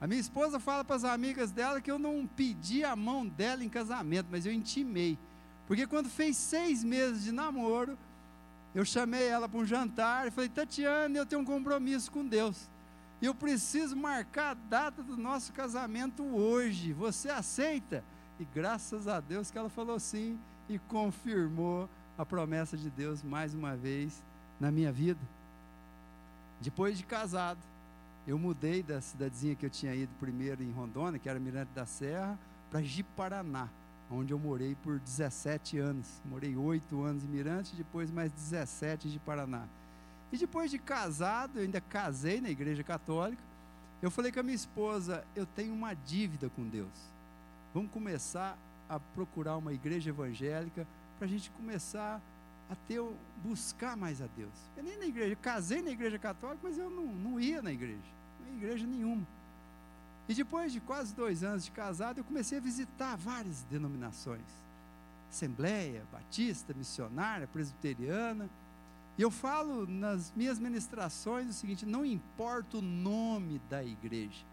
[0.00, 3.64] A minha esposa fala para as amigas dela que eu não pedi a mão dela
[3.64, 5.18] em casamento, mas eu intimei.
[5.66, 7.98] Porque quando fez seis meses de namoro,
[8.74, 12.68] eu chamei ela para um jantar e falei: Tatiana, eu tenho um compromisso com Deus.
[13.20, 16.92] Eu preciso marcar a data do nosso casamento hoje.
[16.92, 18.04] Você aceita?
[18.38, 23.52] E graças a Deus que ela falou sim e confirmou a promessa de Deus mais
[23.52, 24.22] uma vez
[24.60, 25.20] na minha vida.
[26.60, 27.58] Depois de casado,
[28.28, 31.86] eu mudei da cidadezinha que eu tinha ido primeiro em Rondônia, que era Mirante da
[31.86, 32.38] Serra,
[32.70, 33.70] para Jiparaná,
[34.10, 36.06] onde eu morei por 17 anos.
[36.26, 39.64] Morei 8 anos em Mirante, depois mais 17 em Jiparaná.
[40.30, 43.42] E depois de casado, eu ainda casei na igreja católica,
[44.02, 46.92] eu falei com a minha esposa, eu tenho uma dívida com Deus.
[47.72, 48.58] Vamos começar
[48.90, 50.86] a procurar uma igreja evangélica
[51.16, 52.20] para a gente começar
[52.68, 53.02] a ter,
[53.42, 54.52] buscar mais a Deus.
[54.76, 58.17] Eu nem na igreja, casei na igreja católica, mas eu não, não ia na igreja
[58.48, 59.26] em igreja nenhuma.
[60.28, 64.44] E depois de quase dois anos de casado, eu comecei a visitar várias denominações:
[65.30, 68.48] Assembleia, Batista, Missionária, Presbiteriana.
[69.16, 74.44] E eu falo nas minhas ministrações o seguinte: não importa o nome da igreja,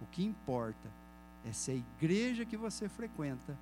[0.00, 0.88] o que importa
[1.44, 3.56] é se a igreja que você frequenta,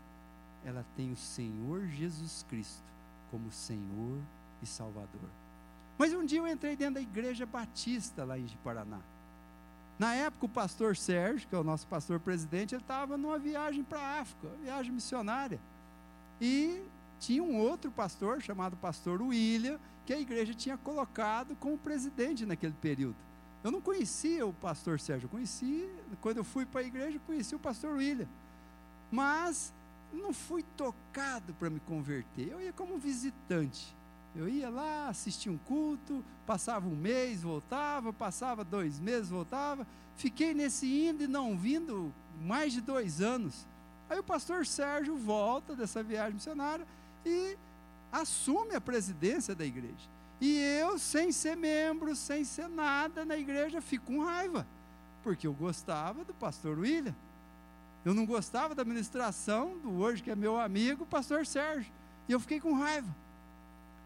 [0.64, 2.82] ela tem o Senhor Jesus Cristo
[3.30, 4.18] como Senhor
[4.62, 5.30] e Salvador.
[5.98, 9.00] Mas um dia eu entrei dentro da igreja batista lá em Paraná.
[10.00, 13.84] Na época, o pastor Sérgio, que é o nosso pastor presidente, ele estava numa viagem
[13.84, 15.60] para a África, viagem missionária.
[16.40, 16.82] E
[17.18, 22.72] tinha um outro pastor, chamado pastor William, que a igreja tinha colocado como presidente naquele
[22.80, 23.16] período.
[23.62, 25.86] Eu não conhecia o pastor Sérgio, eu conheci,
[26.22, 28.26] quando eu fui para a igreja, conheci o pastor William.
[29.10, 29.70] Mas
[30.10, 33.94] não fui tocado para me converter, eu ia como visitante.
[34.34, 39.86] Eu ia lá, assistia um culto, passava um mês, voltava, passava dois meses, voltava.
[40.16, 43.66] Fiquei nesse indo e não vindo mais de dois anos.
[44.08, 46.86] Aí o pastor Sérgio volta dessa viagem missionária
[47.24, 47.56] e
[48.12, 50.08] assume a presidência da igreja.
[50.40, 54.66] E eu, sem ser membro, sem ser nada na igreja, fico com raiva,
[55.22, 57.14] porque eu gostava do pastor William.
[58.04, 61.92] Eu não gostava da administração do hoje, que é meu amigo, pastor Sérgio.
[62.26, 63.14] E eu fiquei com raiva.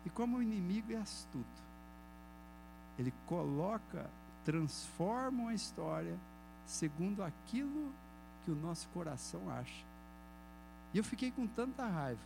[0.05, 1.63] E como o inimigo é astuto,
[2.99, 4.09] ele coloca,
[4.45, 6.17] transforma a história
[6.67, 7.93] segundo aquilo
[8.45, 9.85] que o nosso coração acha.
[10.93, 12.21] E eu fiquei com tanta raiva,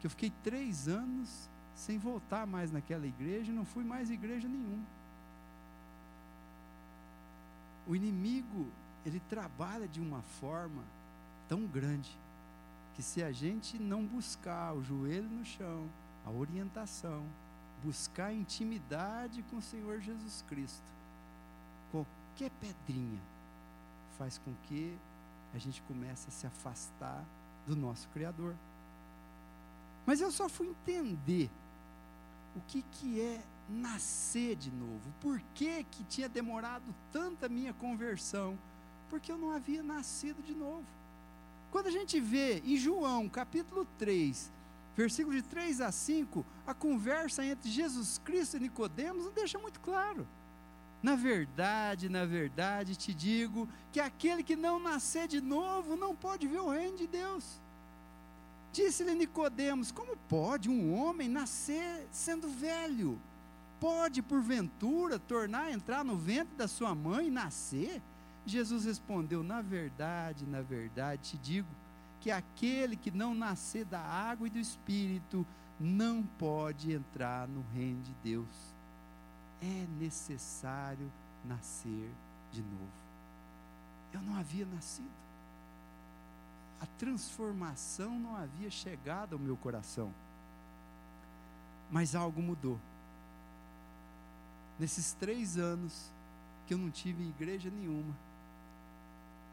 [0.00, 4.48] que eu fiquei três anos sem voltar mais naquela igreja e não fui mais igreja
[4.48, 4.86] nenhuma.
[7.86, 8.68] O inimigo,
[9.04, 10.82] ele trabalha de uma forma
[11.48, 12.10] tão grande
[12.94, 15.88] que se a gente não buscar o joelho no chão,
[16.24, 17.24] a orientação,
[17.82, 20.82] buscar intimidade com o Senhor Jesus Cristo,
[21.90, 23.20] qualquer pedrinha
[24.18, 24.96] faz com que
[25.54, 27.24] a gente comece a se afastar
[27.66, 28.54] do nosso Criador.
[30.06, 31.50] Mas eu só fui entender
[32.56, 35.00] o que, que é nascer de novo.
[35.20, 38.58] Por que, que tinha demorado tanta minha conversão?
[39.08, 40.84] Porque eu não havia nascido de novo.
[41.70, 44.50] Quando a gente vê em João capítulo 3,
[44.96, 49.80] versículo de 3 a 5, a conversa entre Jesus Cristo e Nicodemos não deixa muito
[49.80, 50.26] claro.
[51.02, 56.46] Na verdade, na verdade te digo que aquele que não nascer de novo não pode
[56.46, 57.60] ver o reino de Deus.
[58.72, 63.18] Disse-lhe Nicodemos: Como pode um homem nascer sendo velho?
[63.80, 68.02] Pode, porventura, tornar a entrar no ventre da sua mãe e nascer?
[68.44, 71.68] Jesus respondeu: Na verdade, na verdade te digo
[72.20, 75.46] que aquele que não nascer da água e do espírito
[75.78, 78.74] não pode entrar no reino de Deus.
[79.62, 81.10] É necessário
[81.44, 82.10] nascer
[82.52, 83.00] de novo.
[84.12, 85.20] Eu não havia nascido
[86.80, 90.12] a transformação não havia chegado ao meu coração.
[91.90, 92.80] Mas algo mudou.
[94.78, 96.10] Nesses três anos
[96.66, 98.14] que eu não tive igreja nenhuma,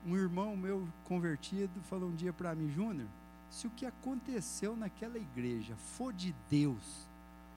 [0.06, 3.08] um irmão meu convertido falou um dia para mim, Júnior,
[3.50, 7.08] se o que aconteceu naquela igreja for de Deus,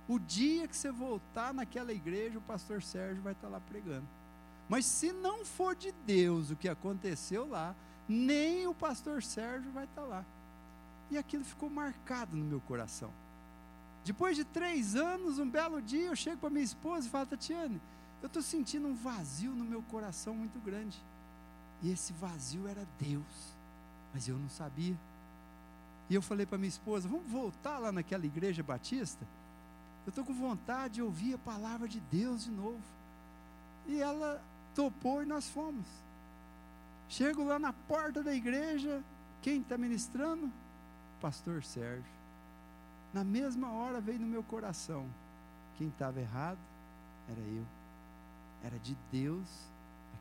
[0.08, 4.06] o dia que você voltar naquela igreja, o pastor Sérgio vai estar lá pregando.
[4.68, 7.74] Mas se não for de Deus o que aconteceu lá,
[8.08, 10.24] nem o pastor Sérgio vai estar lá.
[11.10, 13.12] E aquilo ficou marcado no meu coração.
[14.04, 17.80] Depois de três anos, um belo dia, eu chego para minha esposa e falo, Tatiane,
[18.22, 21.00] eu estou sentindo um vazio no meu coração muito grande.
[21.82, 23.54] E esse vazio era Deus,
[24.12, 24.96] mas eu não sabia.
[26.08, 29.24] E eu falei para minha esposa, vamos voltar lá naquela igreja batista?
[30.04, 32.82] Eu estou com vontade de ouvir a palavra de Deus de novo.
[33.86, 34.42] E ela
[34.74, 35.86] topou e nós fomos.
[37.08, 39.02] Chego lá na porta da igreja,
[39.42, 40.50] quem está ministrando?
[41.20, 42.04] Pastor Sérgio.
[43.12, 45.06] Na mesma hora veio no meu coração:
[45.76, 46.58] quem estava errado
[47.28, 47.66] era eu.
[48.62, 49.69] Era de Deus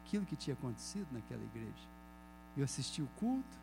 [0.10, 1.88] aquilo que tinha acontecido naquela igreja.
[2.58, 3.58] Eu assisti o culto.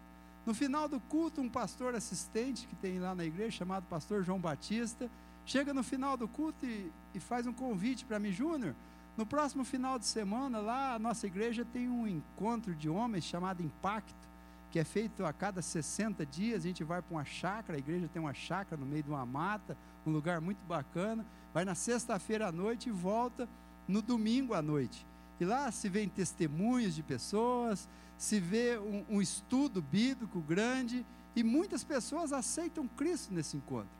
[0.47, 4.39] No final do culto, um pastor assistente que tem lá na igreja, chamado pastor João
[4.39, 5.11] Batista,
[5.45, 8.77] chega no final do culto e, e faz um convite para mim, Júnior.
[9.17, 13.61] No próximo final de semana, lá, a nossa igreja tem um encontro de homens chamado
[13.61, 14.29] Impacto,
[14.71, 16.61] que é feito a cada 60 dias.
[16.61, 19.27] A gente vai para uma chácara, a igreja tem uma chácara no meio de uma
[19.27, 19.77] mata,
[20.07, 21.27] um lugar muito bacana.
[21.53, 23.49] Vai na sexta-feira à noite e volta
[23.89, 25.05] no domingo à noite.
[25.39, 31.43] E lá se vê testemunhos de pessoas, se vê um, um estudo bíblico grande, e
[31.43, 33.97] muitas pessoas aceitam Cristo nesse encontro.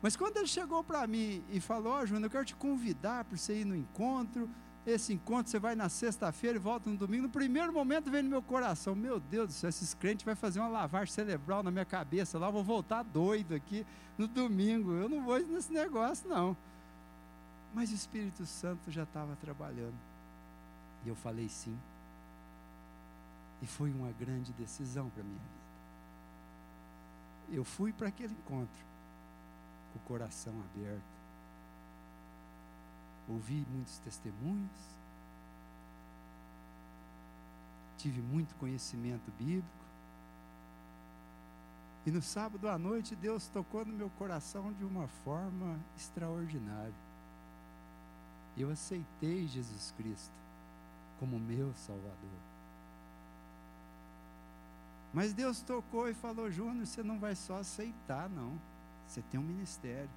[0.00, 3.36] Mas quando ele chegou para mim e falou: Ó, oh, eu quero te convidar para
[3.36, 4.50] você ir no encontro.
[4.84, 7.22] Esse encontro você vai na sexta-feira e volta no domingo.
[7.22, 10.58] No primeiro momento veio no meu coração: Meu Deus do céu, esses crentes vão fazer
[10.58, 12.50] uma lavagem cerebral na minha cabeça lá.
[12.50, 13.86] Vou voltar doido aqui
[14.18, 14.92] no domingo.
[14.92, 16.56] Eu não vou nesse negócio, não.
[17.72, 20.11] Mas o Espírito Santo já estava trabalhando.
[21.04, 21.78] E eu falei sim.
[23.60, 25.62] E foi uma grande decisão para a minha vida.
[27.50, 28.84] Eu fui para aquele encontro
[29.92, 31.12] com o coração aberto.
[33.28, 34.70] Ouvi muitos testemunhos,
[37.98, 39.82] tive muito conhecimento bíblico.
[42.04, 46.92] E no sábado à noite, Deus tocou no meu coração de uma forma extraordinária.
[48.56, 50.41] Eu aceitei Jesus Cristo
[51.22, 52.42] como meu Salvador.
[55.14, 58.58] Mas Deus tocou e falou: Júnior, você não vai só aceitar, não.
[59.06, 60.10] Você tem um ministério.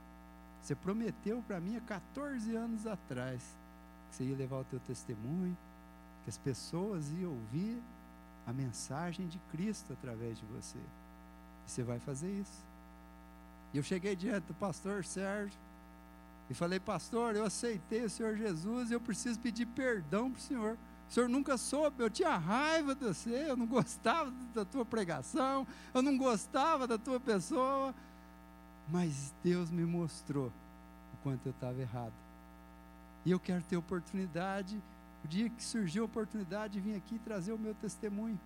[0.64, 3.40] Você prometeu para mim há 14 anos atrás
[4.10, 5.56] que você ia levar o teu testemunho,
[6.24, 7.80] que as pessoas iam ouvir
[8.48, 10.80] a mensagem de Cristo através de você.
[11.68, 12.64] E você vai fazer isso.
[13.76, 15.60] E eu cheguei diante do pastor Sérgio
[16.50, 20.42] e falei, pastor, eu aceitei o Senhor Jesus e eu preciso pedir perdão para o
[20.42, 20.78] Senhor.
[21.10, 25.66] O Senhor nunca soube, eu tinha raiva de você, eu não gostava da tua pregação,
[25.94, 27.94] eu não gostava da tua pessoa,
[28.90, 32.14] mas Deus me mostrou o quanto eu estava errado.
[33.26, 34.82] E eu quero ter oportunidade,
[35.24, 38.40] o dia que surgiu a oportunidade de vir aqui trazer o meu testemunho.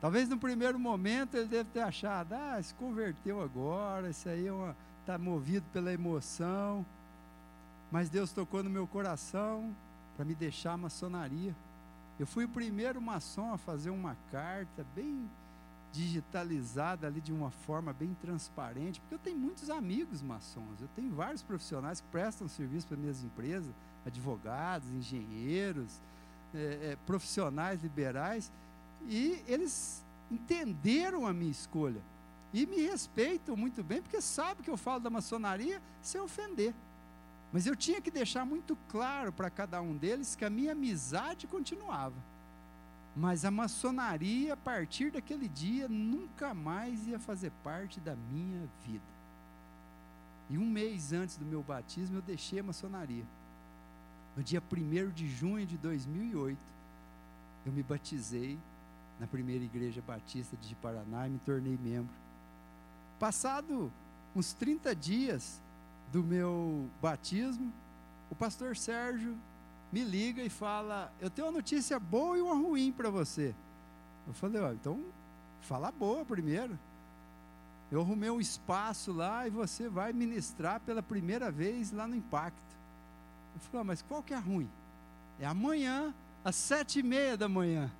[0.00, 4.64] Talvez no primeiro momento ele deve ter achado, ah, se converteu agora, isso aí está
[4.68, 4.74] é
[5.06, 6.84] tá movido pela emoção.
[7.90, 9.74] Mas Deus tocou no meu coração
[10.16, 11.54] para me deixar maçonaria.
[12.20, 15.26] Eu fui o primeiro maçom a fazer uma carta bem
[15.90, 21.10] digitalizada ali de uma forma bem transparente, porque eu tenho muitos amigos maçons, eu tenho
[21.14, 25.98] vários profissionais que prestam serviço para minhas empresas, advogados, engenheiros,
[26.54, 28.52] é, é, profissionais liberais,
[29.08, 32.02] e eles entenderam a minha escolha
[32.52, 36.74] e me respeitam muito bem, porque sabem que eu falo da maçonaria sem ofender.
[37.52, 41.46] Mas eu tinha que deixar muito claro para cada um deles que a minha amizade
[41.46, 42.14] continuava.
[43.14, 49.20] Mas a maçonaria, a partir daquele dia, nunca mais ia fazer parte da minha vida.
[50.48, 53.24] E um mês antes do meu batismo, eu deixei a maçonaria.
[54.36, 56.58] No dia 1 de junho de 2008,
[57.66, 58.58] eu me batizei
[59.18, 62.14] na primeira igreja batista de Paraná e me tornei membro.
[63.18, 63.92] Passado
[64.34, 65.60] uns 30 dias
[66.12, 67.72] do meu batismo,
[68.30, 69.36] o pastor Sérgio
[69.92, 73.54] me liga e fala: Eu tenho uma notícia boa e uma ruim para você.
[74.26, 75.04] Eu falei: Ó, então
[75.62, 76.78] fala boa primeiro.
[77.90, 82.76] Eu arrumei um espaço lá e você vai ministrar pela primeira vez lá no Impacto.
[83.54, 84.70] Eu falei: Mas qual que é ruim?
[85.38, 87.90] É amanhã, às sete e meia da manhã.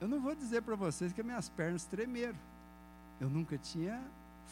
[0.00, 2.38] Eu não vou dizer para vocês que minhas pernas tremeram.
[3.20, 4.00] Eu nunca tinha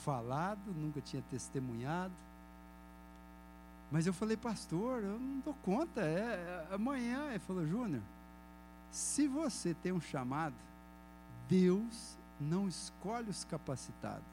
[0.04, 2.14] falado, nunca tinha testemunhado.
[3.90, 7.30] Mas eu falei, pastor, eu não dou conta, é, é amanhã.
[7.30, 8.02] Ele falou, Júnior,
[8.90, 10.54] se você tem um chamado,
[11.48, 14.24] Deus não escolhe os capacitados,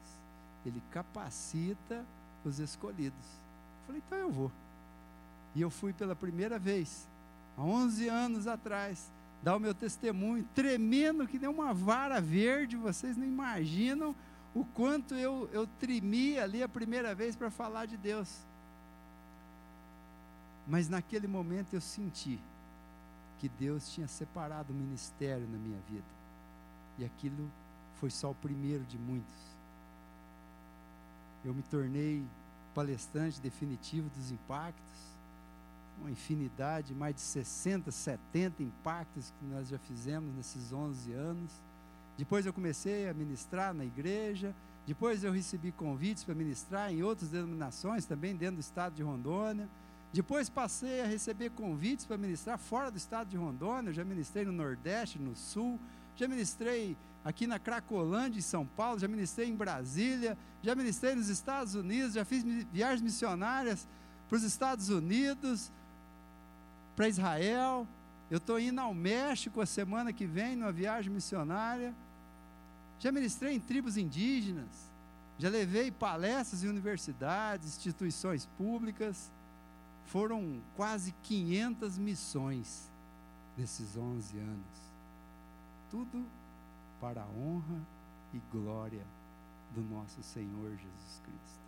[0.66, 2.04] Ele capacita
[2.44, 3.26] os escolhidos.
[3.80, 4.52] Eu falei, então eu vou.
[5.54, 7.06] E eu fui pela primeira vez,
[7.56, 9.10] há 11 anos atrás,
[9.42, 14.14] dar o meu testemunho, tremendo que nem uma vara verde, vocês não imaginam
[14.54, 18.28] o quanto eu, eu tremi ali a primeira vez para falar de Deus.
[20.66, 22.40] Mas naquele momento eu senti
[23.38, 26.06] que Deus tinha separado o ministério na minha vida.
[26.98, 27.50] E aquilo
[27.94, 29.34] foi só o primeiro de muitos.
[31.44, 32.24] Eu me tornei
[32.74, 34.82] palestrante definitivo dos impactos,
[36.00, 41.52] uma infinidade, mais de 60, 70 impactos que nós já fizemos nesses 11 anos.
[42.16, 44.54] Depois eu comecei a ministrar na igreja,
[44.86, 49.68] depois eu recebi convites para ministrar em outras denominações, também dentro do estado de Rondônia.
[50.12, 54.52] Depois passei a receber convites para ministrar fora do estado de Rondônia, já ministrei no
[54.52, 55.80] Nordeste, no Sul,
[56.14, 61.28] já ministrei aqui na Cracolândia, em São Paulo, já ministrei em Brasília, já ministrei nos
[61.28, 63.88] Estados Unidos, já fiz viagens missionárias
[64.28, 65.72] para os Estados Unidos,
[66.94, 67.88] para Israel.
[68.30, 71.94] Eu estou indo ao México a semana que vem, numa viagem missionária.
[72.98, 74.90] Já ministrei em tribos indígenas,
[75.38, 79.30] já levei palestras em universidades, instituições públicas
[80.06, 82.90] foram quase 500 missões
[83.56, 84.92] nesses 11 anos.
[85.90, 86.24] Tudo
[87.00, 87.80] para a honra
[88.32, 89.04] e glória
[89.74, 91.64] do nosso Senhor Jesus Cristo.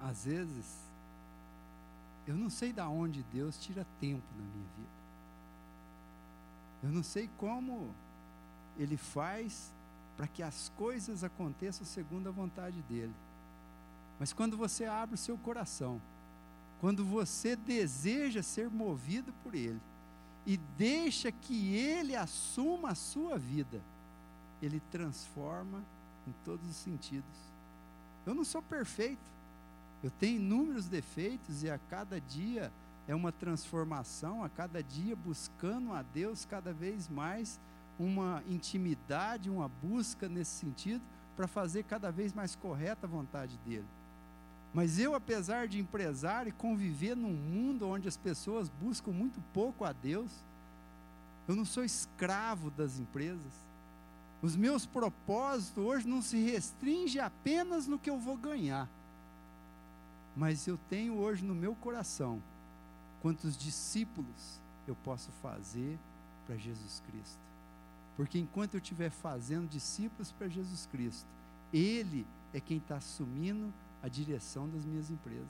[0.00, 0.88] Às vezes,
[2.26, 4.98] eu não sei da onde Deus tira tempo na minha vida.
[6.84, 7.92] Eu não sei como
[8.78, 9.72] Ele faz
[10.16, 13.14] para que as coisas aconteçam segundo a vontade dEle.
[14.18, 16.00] Mas quando você abre o seu coração,
[16.80, 19.80] quando você deseja ser movido por Ele,
[20.46, 23.82] e deixa que Ele assuma a sua vida,
[24.62, 25.82] Ele transforma
[26.26, 27.36] em todos os sentidos.
[28.24, 29.18] Eu não sou perfeito,
[30.02, 32.72] eu tenho inúmeros defeitos e a cada dia
[33.06, 37.58] é uma transformação, a cada dia buscando a Deus cada vez mais,
[37.98, 41.02] uma intimidade, uma busca nesse sentido,
[41.36, 43.86] para fazer cada vez mais correta a vontade dEle.
[44.72, 49.84] Mas eu, apesar de empresário e conviver num mundo onde as pessoas buscam muito pouco
[49.84, 50.30] a Deus,
[51.46, 53.52] eu não sou escravo das empresas.
[54.42, 58.88] Os meus propósitos hoje não se restringem apenas no que eu vou ganhar.
[60.36, 62.40] Mas eu tenho hoje no meu coração
[63.20, 65.98] quantos discípulos eu posso fazer
[66.46, 67.47] para Jesus Cristo.
[68.18, 71.24] Porque enquanto eu estiver fazendo discípulos para Jesus Cristo,
[71.72, 75.48] Ele é quem está assumindo a direção das minhas empresas.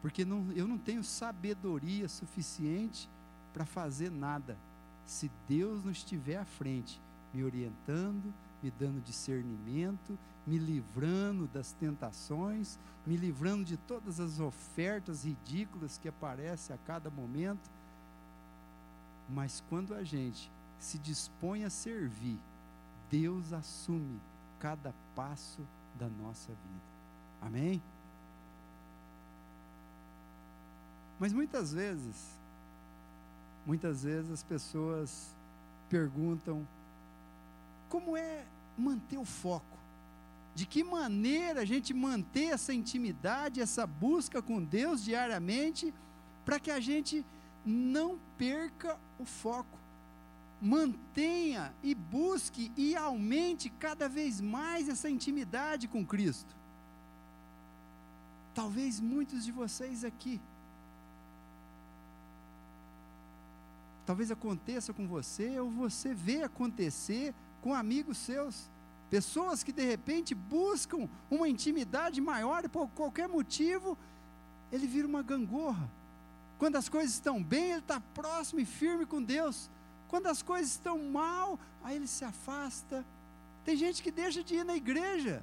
[0.00, 3.06] Porque não, eu não tenho sabedoria suficiente
[3.52, 4.56] para fazer nada.
[5.04, 6.98] Se Deus não estiver à frente,
[7.34, 8.32] me orientando,
[8.62, 16.08] me dando discernimento, me livrando das tentações, me livrando de todas as ofertas ridículas que
[16.08, 17.70] aparecem a cada momento.
[19.28, 20.50] Mas quando a gente
[20.82, 22.40] se dispõe a servir,
[23.08, 24.20] Deus assume
[24.58, 25.64] cada passo
[25.94, 26.92] da nossa vida.
[27.40, 27.80] Amém?
[31.20, 32.36] Mas muitas vezes,
[33.64, 35.36] muitas vezes as pessoas
[35.88, 36.66] perguntam
[37.88, 38.44] como é
[38.76, 39.78] manter o foco?
[40.52, 45.94] De que maneira a gente manter essa intimidade, essa busca com Deus diariamente,
[46.44, 47.24] para que a gente
[47.64, 49.81] não perca o foco?
[50.62, 56.54] Mantenha e busque e aumente cada vez mais essa intimidade com Cristo.
[58.54, 60.40] Talvez muitos de vocês aqui
[64.04, 68.70] talvez aconteça com você, ou você vê acontecer com amigos seus.
[69.08, 73.96] Pessoas que de repente buscam uma intimidade maior e por qualquer motivo,
[74.70, 75.90] ele vira uma gangorra.
[76.58, 79.70] Quando as coisas estão bem, ele está próximo e firme com Deus.
[80.12, 83.02] Quando as coisas estão mal, aí ele se afasta.
[83.64, 85.42] Tem gente que deixa de ir na igreja.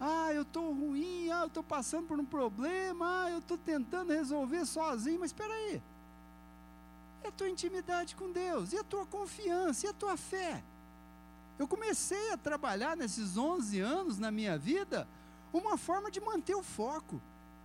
[0.00, 4.10] Ah, eu estou ruim, ah, eu estou passando por um problema, ah, eu estou tentando
[4.10, 5.82] resolver sozinho, mas espera aí.
[7.22, 8.72] E a tua intimidade com Deus?
[8.72, 9.84] E a tua confiança?
[9.84, 10.64] E a tua fé?
[11.58, 15.06] Eu comecei a trabalhar nesses 11 anos na minha vida
[15.52, 17.20] uma forma de manter o foco,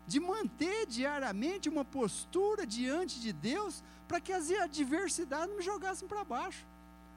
[0.08, 6.24] de manter diariamente uma postura diante de Deus para que as adversidades me jogassem para
[6.24, 6.66] baixo.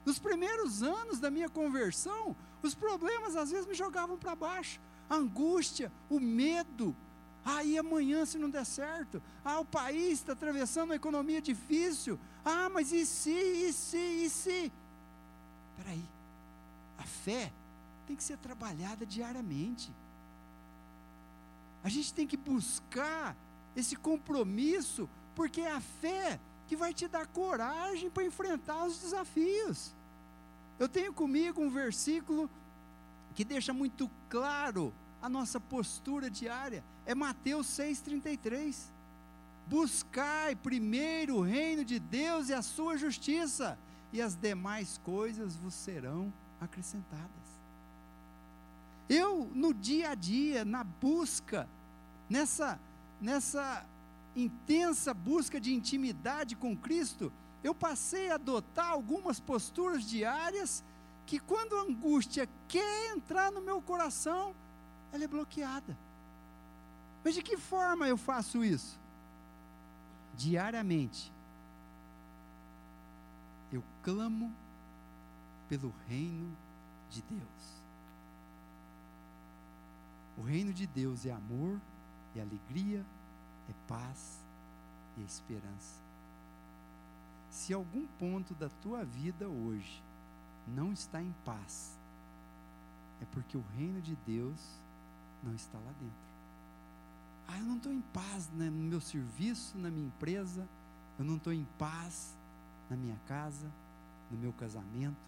[0.05, 4.79] Nos primeiros anos da minha conversão, os problemas às vezes me jogavam para baixo.
[5.09, 6.95] A angústia, o medo,
[7.45, 9.21] ah, e amanhã se não der certo?
[9.43, 12.19] Ah, o país está atravessando uma economia difícil.
[12.43, 14.71] Ah, mas e se, e se, e se?
[15.71, 16.05] Espera aí.
[16.97, 17.51] A fé
[18.05, 19.91] tem que ser trabalhada diariamente.
[21.83, 23.35] A gente tem que buscar
[23.75, 29.93] esse compromisso, porque é a fé que vai te dar coragem para enfrentar os desafios.
[30.79, 32.49] Eu tenho comigo um versículo
[33.35, 36.83] que deixa muito claro a nossa postura diária.
[37.05, 38.91] É Mateus 6,33.
[39.67, 43.77] Buscai primeiro o reino de Deus e a sua justiça,
[44.11, 47.40] e as demais coisas vos serão acrescentadas.
[49.11, 51.67] Eu, no dia a dia, na busca,
[52.29, 52.79] nessa,
[53.19, 53.85] nessa
[54.33, 57.29] intensa busca de intimidade com Cristo,
[57.61, 60.81] eu passei a adotar algumas posturas diárias
[61.25, 64.55] que, quando a angústia quer entrar no meu coração,
[65.11, 65.97] ela é bloqueada.
[67.21, 68.97] Mas de que forma eu faço isso?
[70.37, 71.33] Diariamente.
[73.73, 74.55] Eu clamo
[75.67, 76.55] pelo reino
[77.09, 77.80] de Deus.
[80.41, 81.79] O reino de Deus é amor,
[82.35, 83.05] é alegria,
[83.69, 84.39] é paz
[85.15, 86.01] e é esperança.
[87.51, 90.01] Se algum ponto da tua vida hoje
[90.67, 91.95] não está em paz,
[93.21, 94.59] é porque o reino de Deus
[95.43, 96.31] não está lá dentro.
[97.47, 100.67] Ah, eu não estou em paz né, no meu serviço, na minha empresa,
[101.19, 102.35] eu não estou em paz
[102.89, 103.71] na minha casa,
[104.31, 105.21] no meu casamento.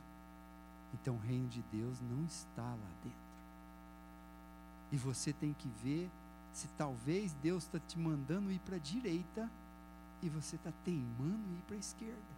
[0.91, 3.23] Então o reino de Deus não está lá dentro.
[4.94, 6.08] E você tem que ver
[6.54, 9.50] se talvez Deus está te mandando ir para a direita
[10.22, 12.34] e você está teimando ir para a esquerda.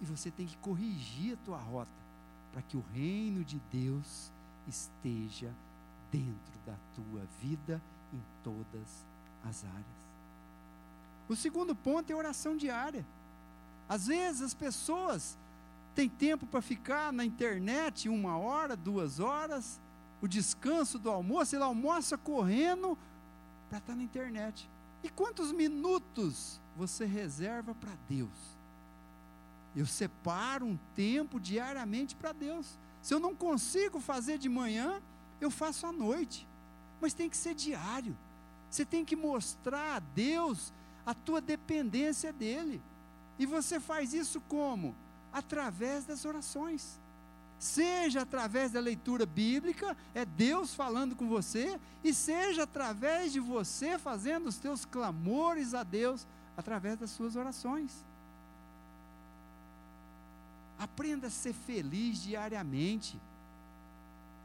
[0.00, 1.88] E você tem que corrigir a tua rota
[2.52, 4.32] para que o reino de Deus
[4.66, 5.54] esteja
[6.10, 7.80] dentro da tua vida
[8.12, 9.06] em todas
[9.44, 10.06] as áreas.
[11.28, 13.06] O segundo ponto é oração diária.
[13.88, 15.38] Às vezes as pessoas
[15.94, 19.80] têm tempo para ficar na internet uma hora, duas horas,
[20.20, 22.96] o descanso do almoço, ele almoça correndo
[23.68, 24.68] para estar na internet.
[25.02, 28.56] E quantos minutos você reserva para Deus?
[29.74, 32.78] Eu separo um tempo diariamente para Deus.
[33.02, 35.02] Se eu não consigo fazer de manhã,
[35.40, 36.48] eu faço à noite,
[37.00, 38.16] mas tem que ser diário.
[38.70, 40.72] Você tem que mostrar a Deus
[41.04, 42.82] a tua dependência dele.
[43.38, 44.96] E você faz isso como?
[45.32, 46.98] Através das orações.
[47.58, 53.98] Seja através da leitura bíblica, é Deus falando com você, e seja através de você
[53.98, 56.26] fazendo os teus clamores a Deus
[56.56, 58.04] através das suas orações.
[60.78, 63.18] Aprenda a ser feliz diariamente.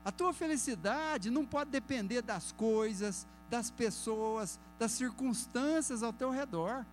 [0.05, 6.86] A tua felicidade não pode depender das coisas, das pessoas, das circunstâncias ao teu redor.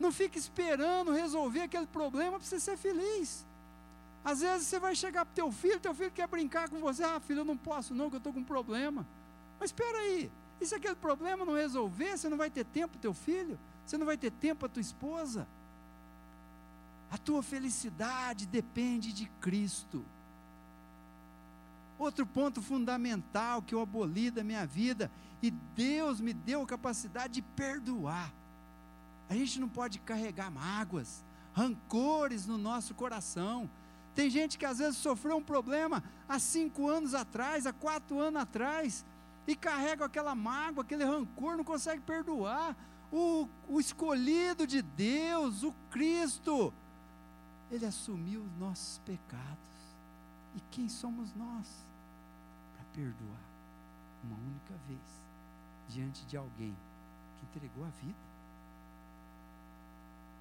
[0.00, 3.46] Não fique esperando resolver aquele problema para você ser feliz.
[4.24, 7.18] Às vezes você vai chegar para teu filho, teu filho quer brincar com você, ah
[7.20, 9.06] filho, eu não posso não, que eu estou com um problema.
[9.58, 13.00] Mas espera aí, e se aquele problema não resolver, você não vai ter tempo para
[13.00, 13.58] teu filho?
[13.84, 15.46] Você não vai ter tempo para a tua esposa?
[17.10, 20.04] A tua felicidade depende de Cristo.
[21.98, 25.10] Outro ponto fundamental que eu aboli da minha vida,
[25.42, 28.32] e Deus me deu a capacidade de perdoar.
[29.28, 33.68] A gente não pode carregar mágoas, rancores no nosso coração.
[34.14, 38.42] Tem gente que às vezes sofreu um problema há cinco anos atrás, há quatro anos
[38.42, 39.04] atrás,
[39.46, 42.76] e carrega aquela mágoa, aquele rancor, não consegue perdoar.
[43.10, 46.72] O, o escolhido de Deus, o Cristo,
[47.70, 49.72] ele assumiu os nossos pecados.
[50.54, 51.66] E quem somos nós
[52.74, 53.40] para perdoar
[54.22, 55.00] uma única vez
[55.88, 56.76] diante de alguém
[57.38, 58.32] que entregou a vida?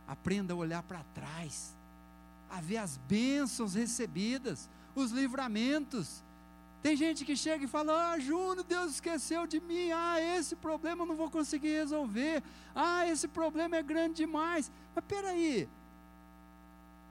[0.07, 1.73] Aprenda a olhar para trás,
[2.51, 6.23] a ver as bênçãos recebidas, os livramentos.
[6.83, 9.91] Tem gente que chega e fala: Ah, Júnior, Deus esqueceu de mim.
[9.91, 12.43] Ah, esse problema eu não vou conseguir resolver.
[12.75, 14.71] Ah, esse problema é grande demais.
[14.93, 15.69] Mas peraí,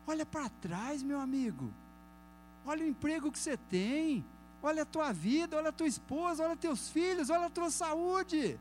[0.07, 1.73] olha para trás, meu amigo.
[2.67, 4.25] Olha o emprego que você tem.
[4.63, 8.61] Olha a tua vida, olha a tua esposa, olha teus filhos, olha a tua saúde.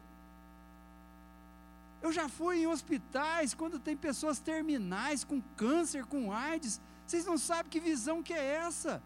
[2.01, 6.79] Eu já fui em hospitais quando tem pessoas terminais com câncer, com AIDS.
[7.05, 9.01] Vocês não sabem que visão que é essa.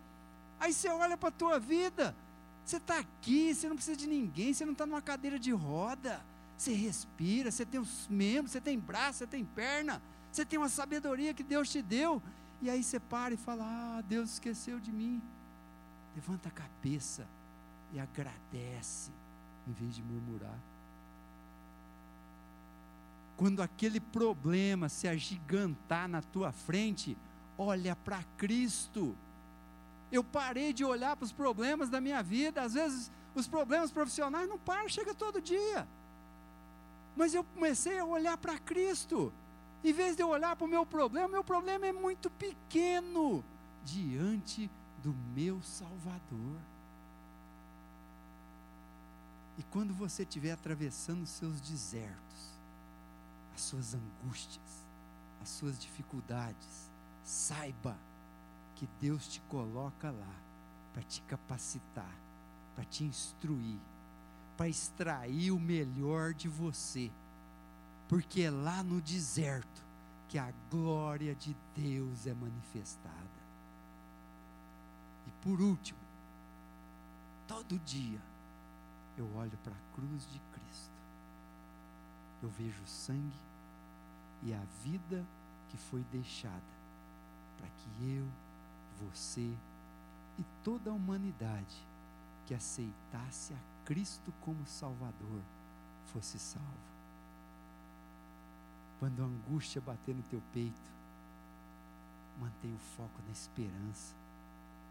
[0.59, 2.15] Aí você olha para a tua vida.
[2.63, 6.23] Você está aqui, você não precisa de ninguém, você não está numa cadeira de roda.
[6.55, 10.69] Você respira, você tem os membros, você tem braço, você tem perna, você tem uma
[10.69, 12.21] sabedoria que Deus te deu.
[12.61, 15.21] E aí você para e fala: Ah, Deus esqueceu de mim.
[16.15, 17.27] Levanta a cabeça
[17.91, 19.11] e agradece,
[19.67, 20.72] em vez de murmurar
[23.35, 27.17] quando aquele problema se agigantar na tua frente,
[27.57, 29.15] olha para Cristo.
[30.11, 34.47] Eu parei de olhar para os problemas da minha vida, às vezes os problemas profissionais
[34.47, 35.87] não param, chega todo dia.
[37.15, 39.33] Mas eu comecei a olhar para Cristo.
[39.83, 43.43] Em vez de eu olhar para o meu problema, meu problema é muito pequeno
[43.83, 44.69] diante
[45.03, 46.57] do meu Salvador.
[49.57, 52.52] E quando você estiver atravessando seus desertos,
[53.53, 54.85] as suas angústias,
[55.41, 56.89] as suas dificuldades,
[57.23, 57.97] saiba
[58.75, 60.35] que Deus te coloca lá
[60.93, 62.15] para te capacitar,
[62.75, 63.79] para te instruir,
[64.57, 67.11] para extrair o melhor de você,
[68.07, 69.83] porque é lá no deserto
[70.27, 73.13] que a glória de Deus é manifestada.
[75.27, 75.99] E por último,
[77.47, 78.19] todo dia
[79.17, 80.39] eu olho para a cruz de
[82.43, 83.39] eu vejo o sangue
[84.43, 85.25] e a vida
[85.69, 86.73] que foi deixada
[87.57, 88.27] para que eu,
[89.07, 89.55] você
[90.37, 91.87] e toda a humanidade
[92.45, 95.41] que aceitasse a Cristo como Salvador
[96.07, 96.67] fosse salvo.
[98.99, 100.91] Quando a angústia bater no teu peito,
[102.39, 104.13] mantenha o foco na esperança.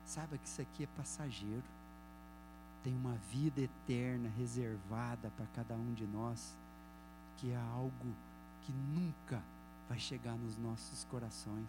[0.07, 1.65] Saiba que isso aqui é passageiro.
[2.83, 6.57] Tem uma vida eterna reservada para cada um de nós
[7.37, 8.15] que é algo
[8.63, 9.43] que nunca
[9.89, 11.69] vai chegar nos nossos corações.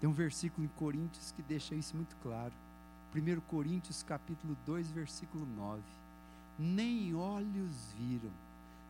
[0.00, 2.52] Tem um versículo em Coríntios que deixa isso muito claro.
[3.14, 5.82] 1 Coríntios capítulo 2, versículo 9.
[6.58, 8.30] Nem olhos viram,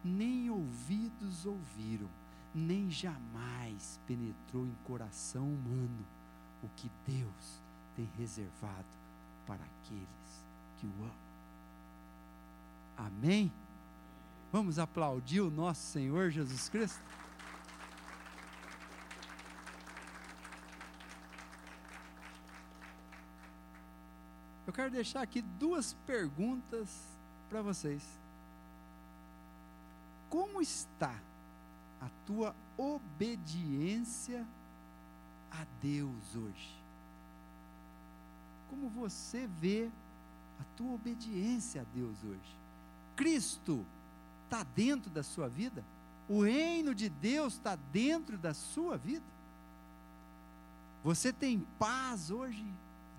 [0.04, 2.08] nem ouvidos ouviram,
[2.54, 6.04] nem jamais penetrou em coração humano
[6.62, 7.60] o que Deus
[7.96, 8.86] tem reservado
[9.46, 10.44] para aqueles
[10.78, 11.30] que o amam.
[12.96, 13.50] Amém?
[14.52, 17.00] Vamos aplaudir o nosso Senhor Jesus Cristo?
[24.66, 26.88] Eu quero deixar aqui duas perguntas
[27.48, 28.02] para vocês.
[30.28, 31.14] Como está
[32.00, 34.46] a tua obediência
[35.50, 36.74] a Deus hoje?
[38.68, 39.90] Como você vê
[40.60, 42.56] a tua obediência a Deus hoje?
[43.16, 43.84] Cristo
[44.50, 45.84] está dentro da sua vida?
[46.28, 49.24] O reino de Deus está dentro da sua vida?
[51.04, 52.76] Você tem paz hoje em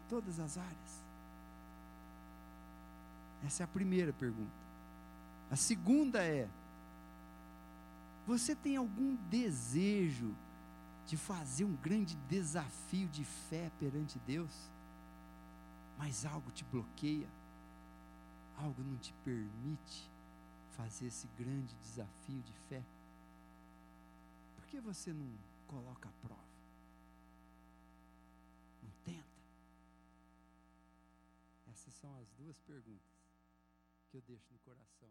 [0.10, 1.02] todas as áreas?
[3.46, 4.52] Essa é a primeira pergunta.
[5.50, 6.50] A segunda é:
[8.28, 10.36] você tem algum desejo
[11.08, 14.52] de fazer um grande desafio de fé perante Deus?
[15.98, 17.28] Mas algo te bloqueia?
[18.58, 20.11] Algo não te permite
[20.82, 22.84] fazer esse grande desafio de fé?
[24.56, 25.32] Por que você não
[25.68, 26.42] coloca a prova?
[28.82, 29.42] Não tenta?
[31.70, 33.14] Essas são as duas perguntas
[34.10, 35.10] que eu deixo no coração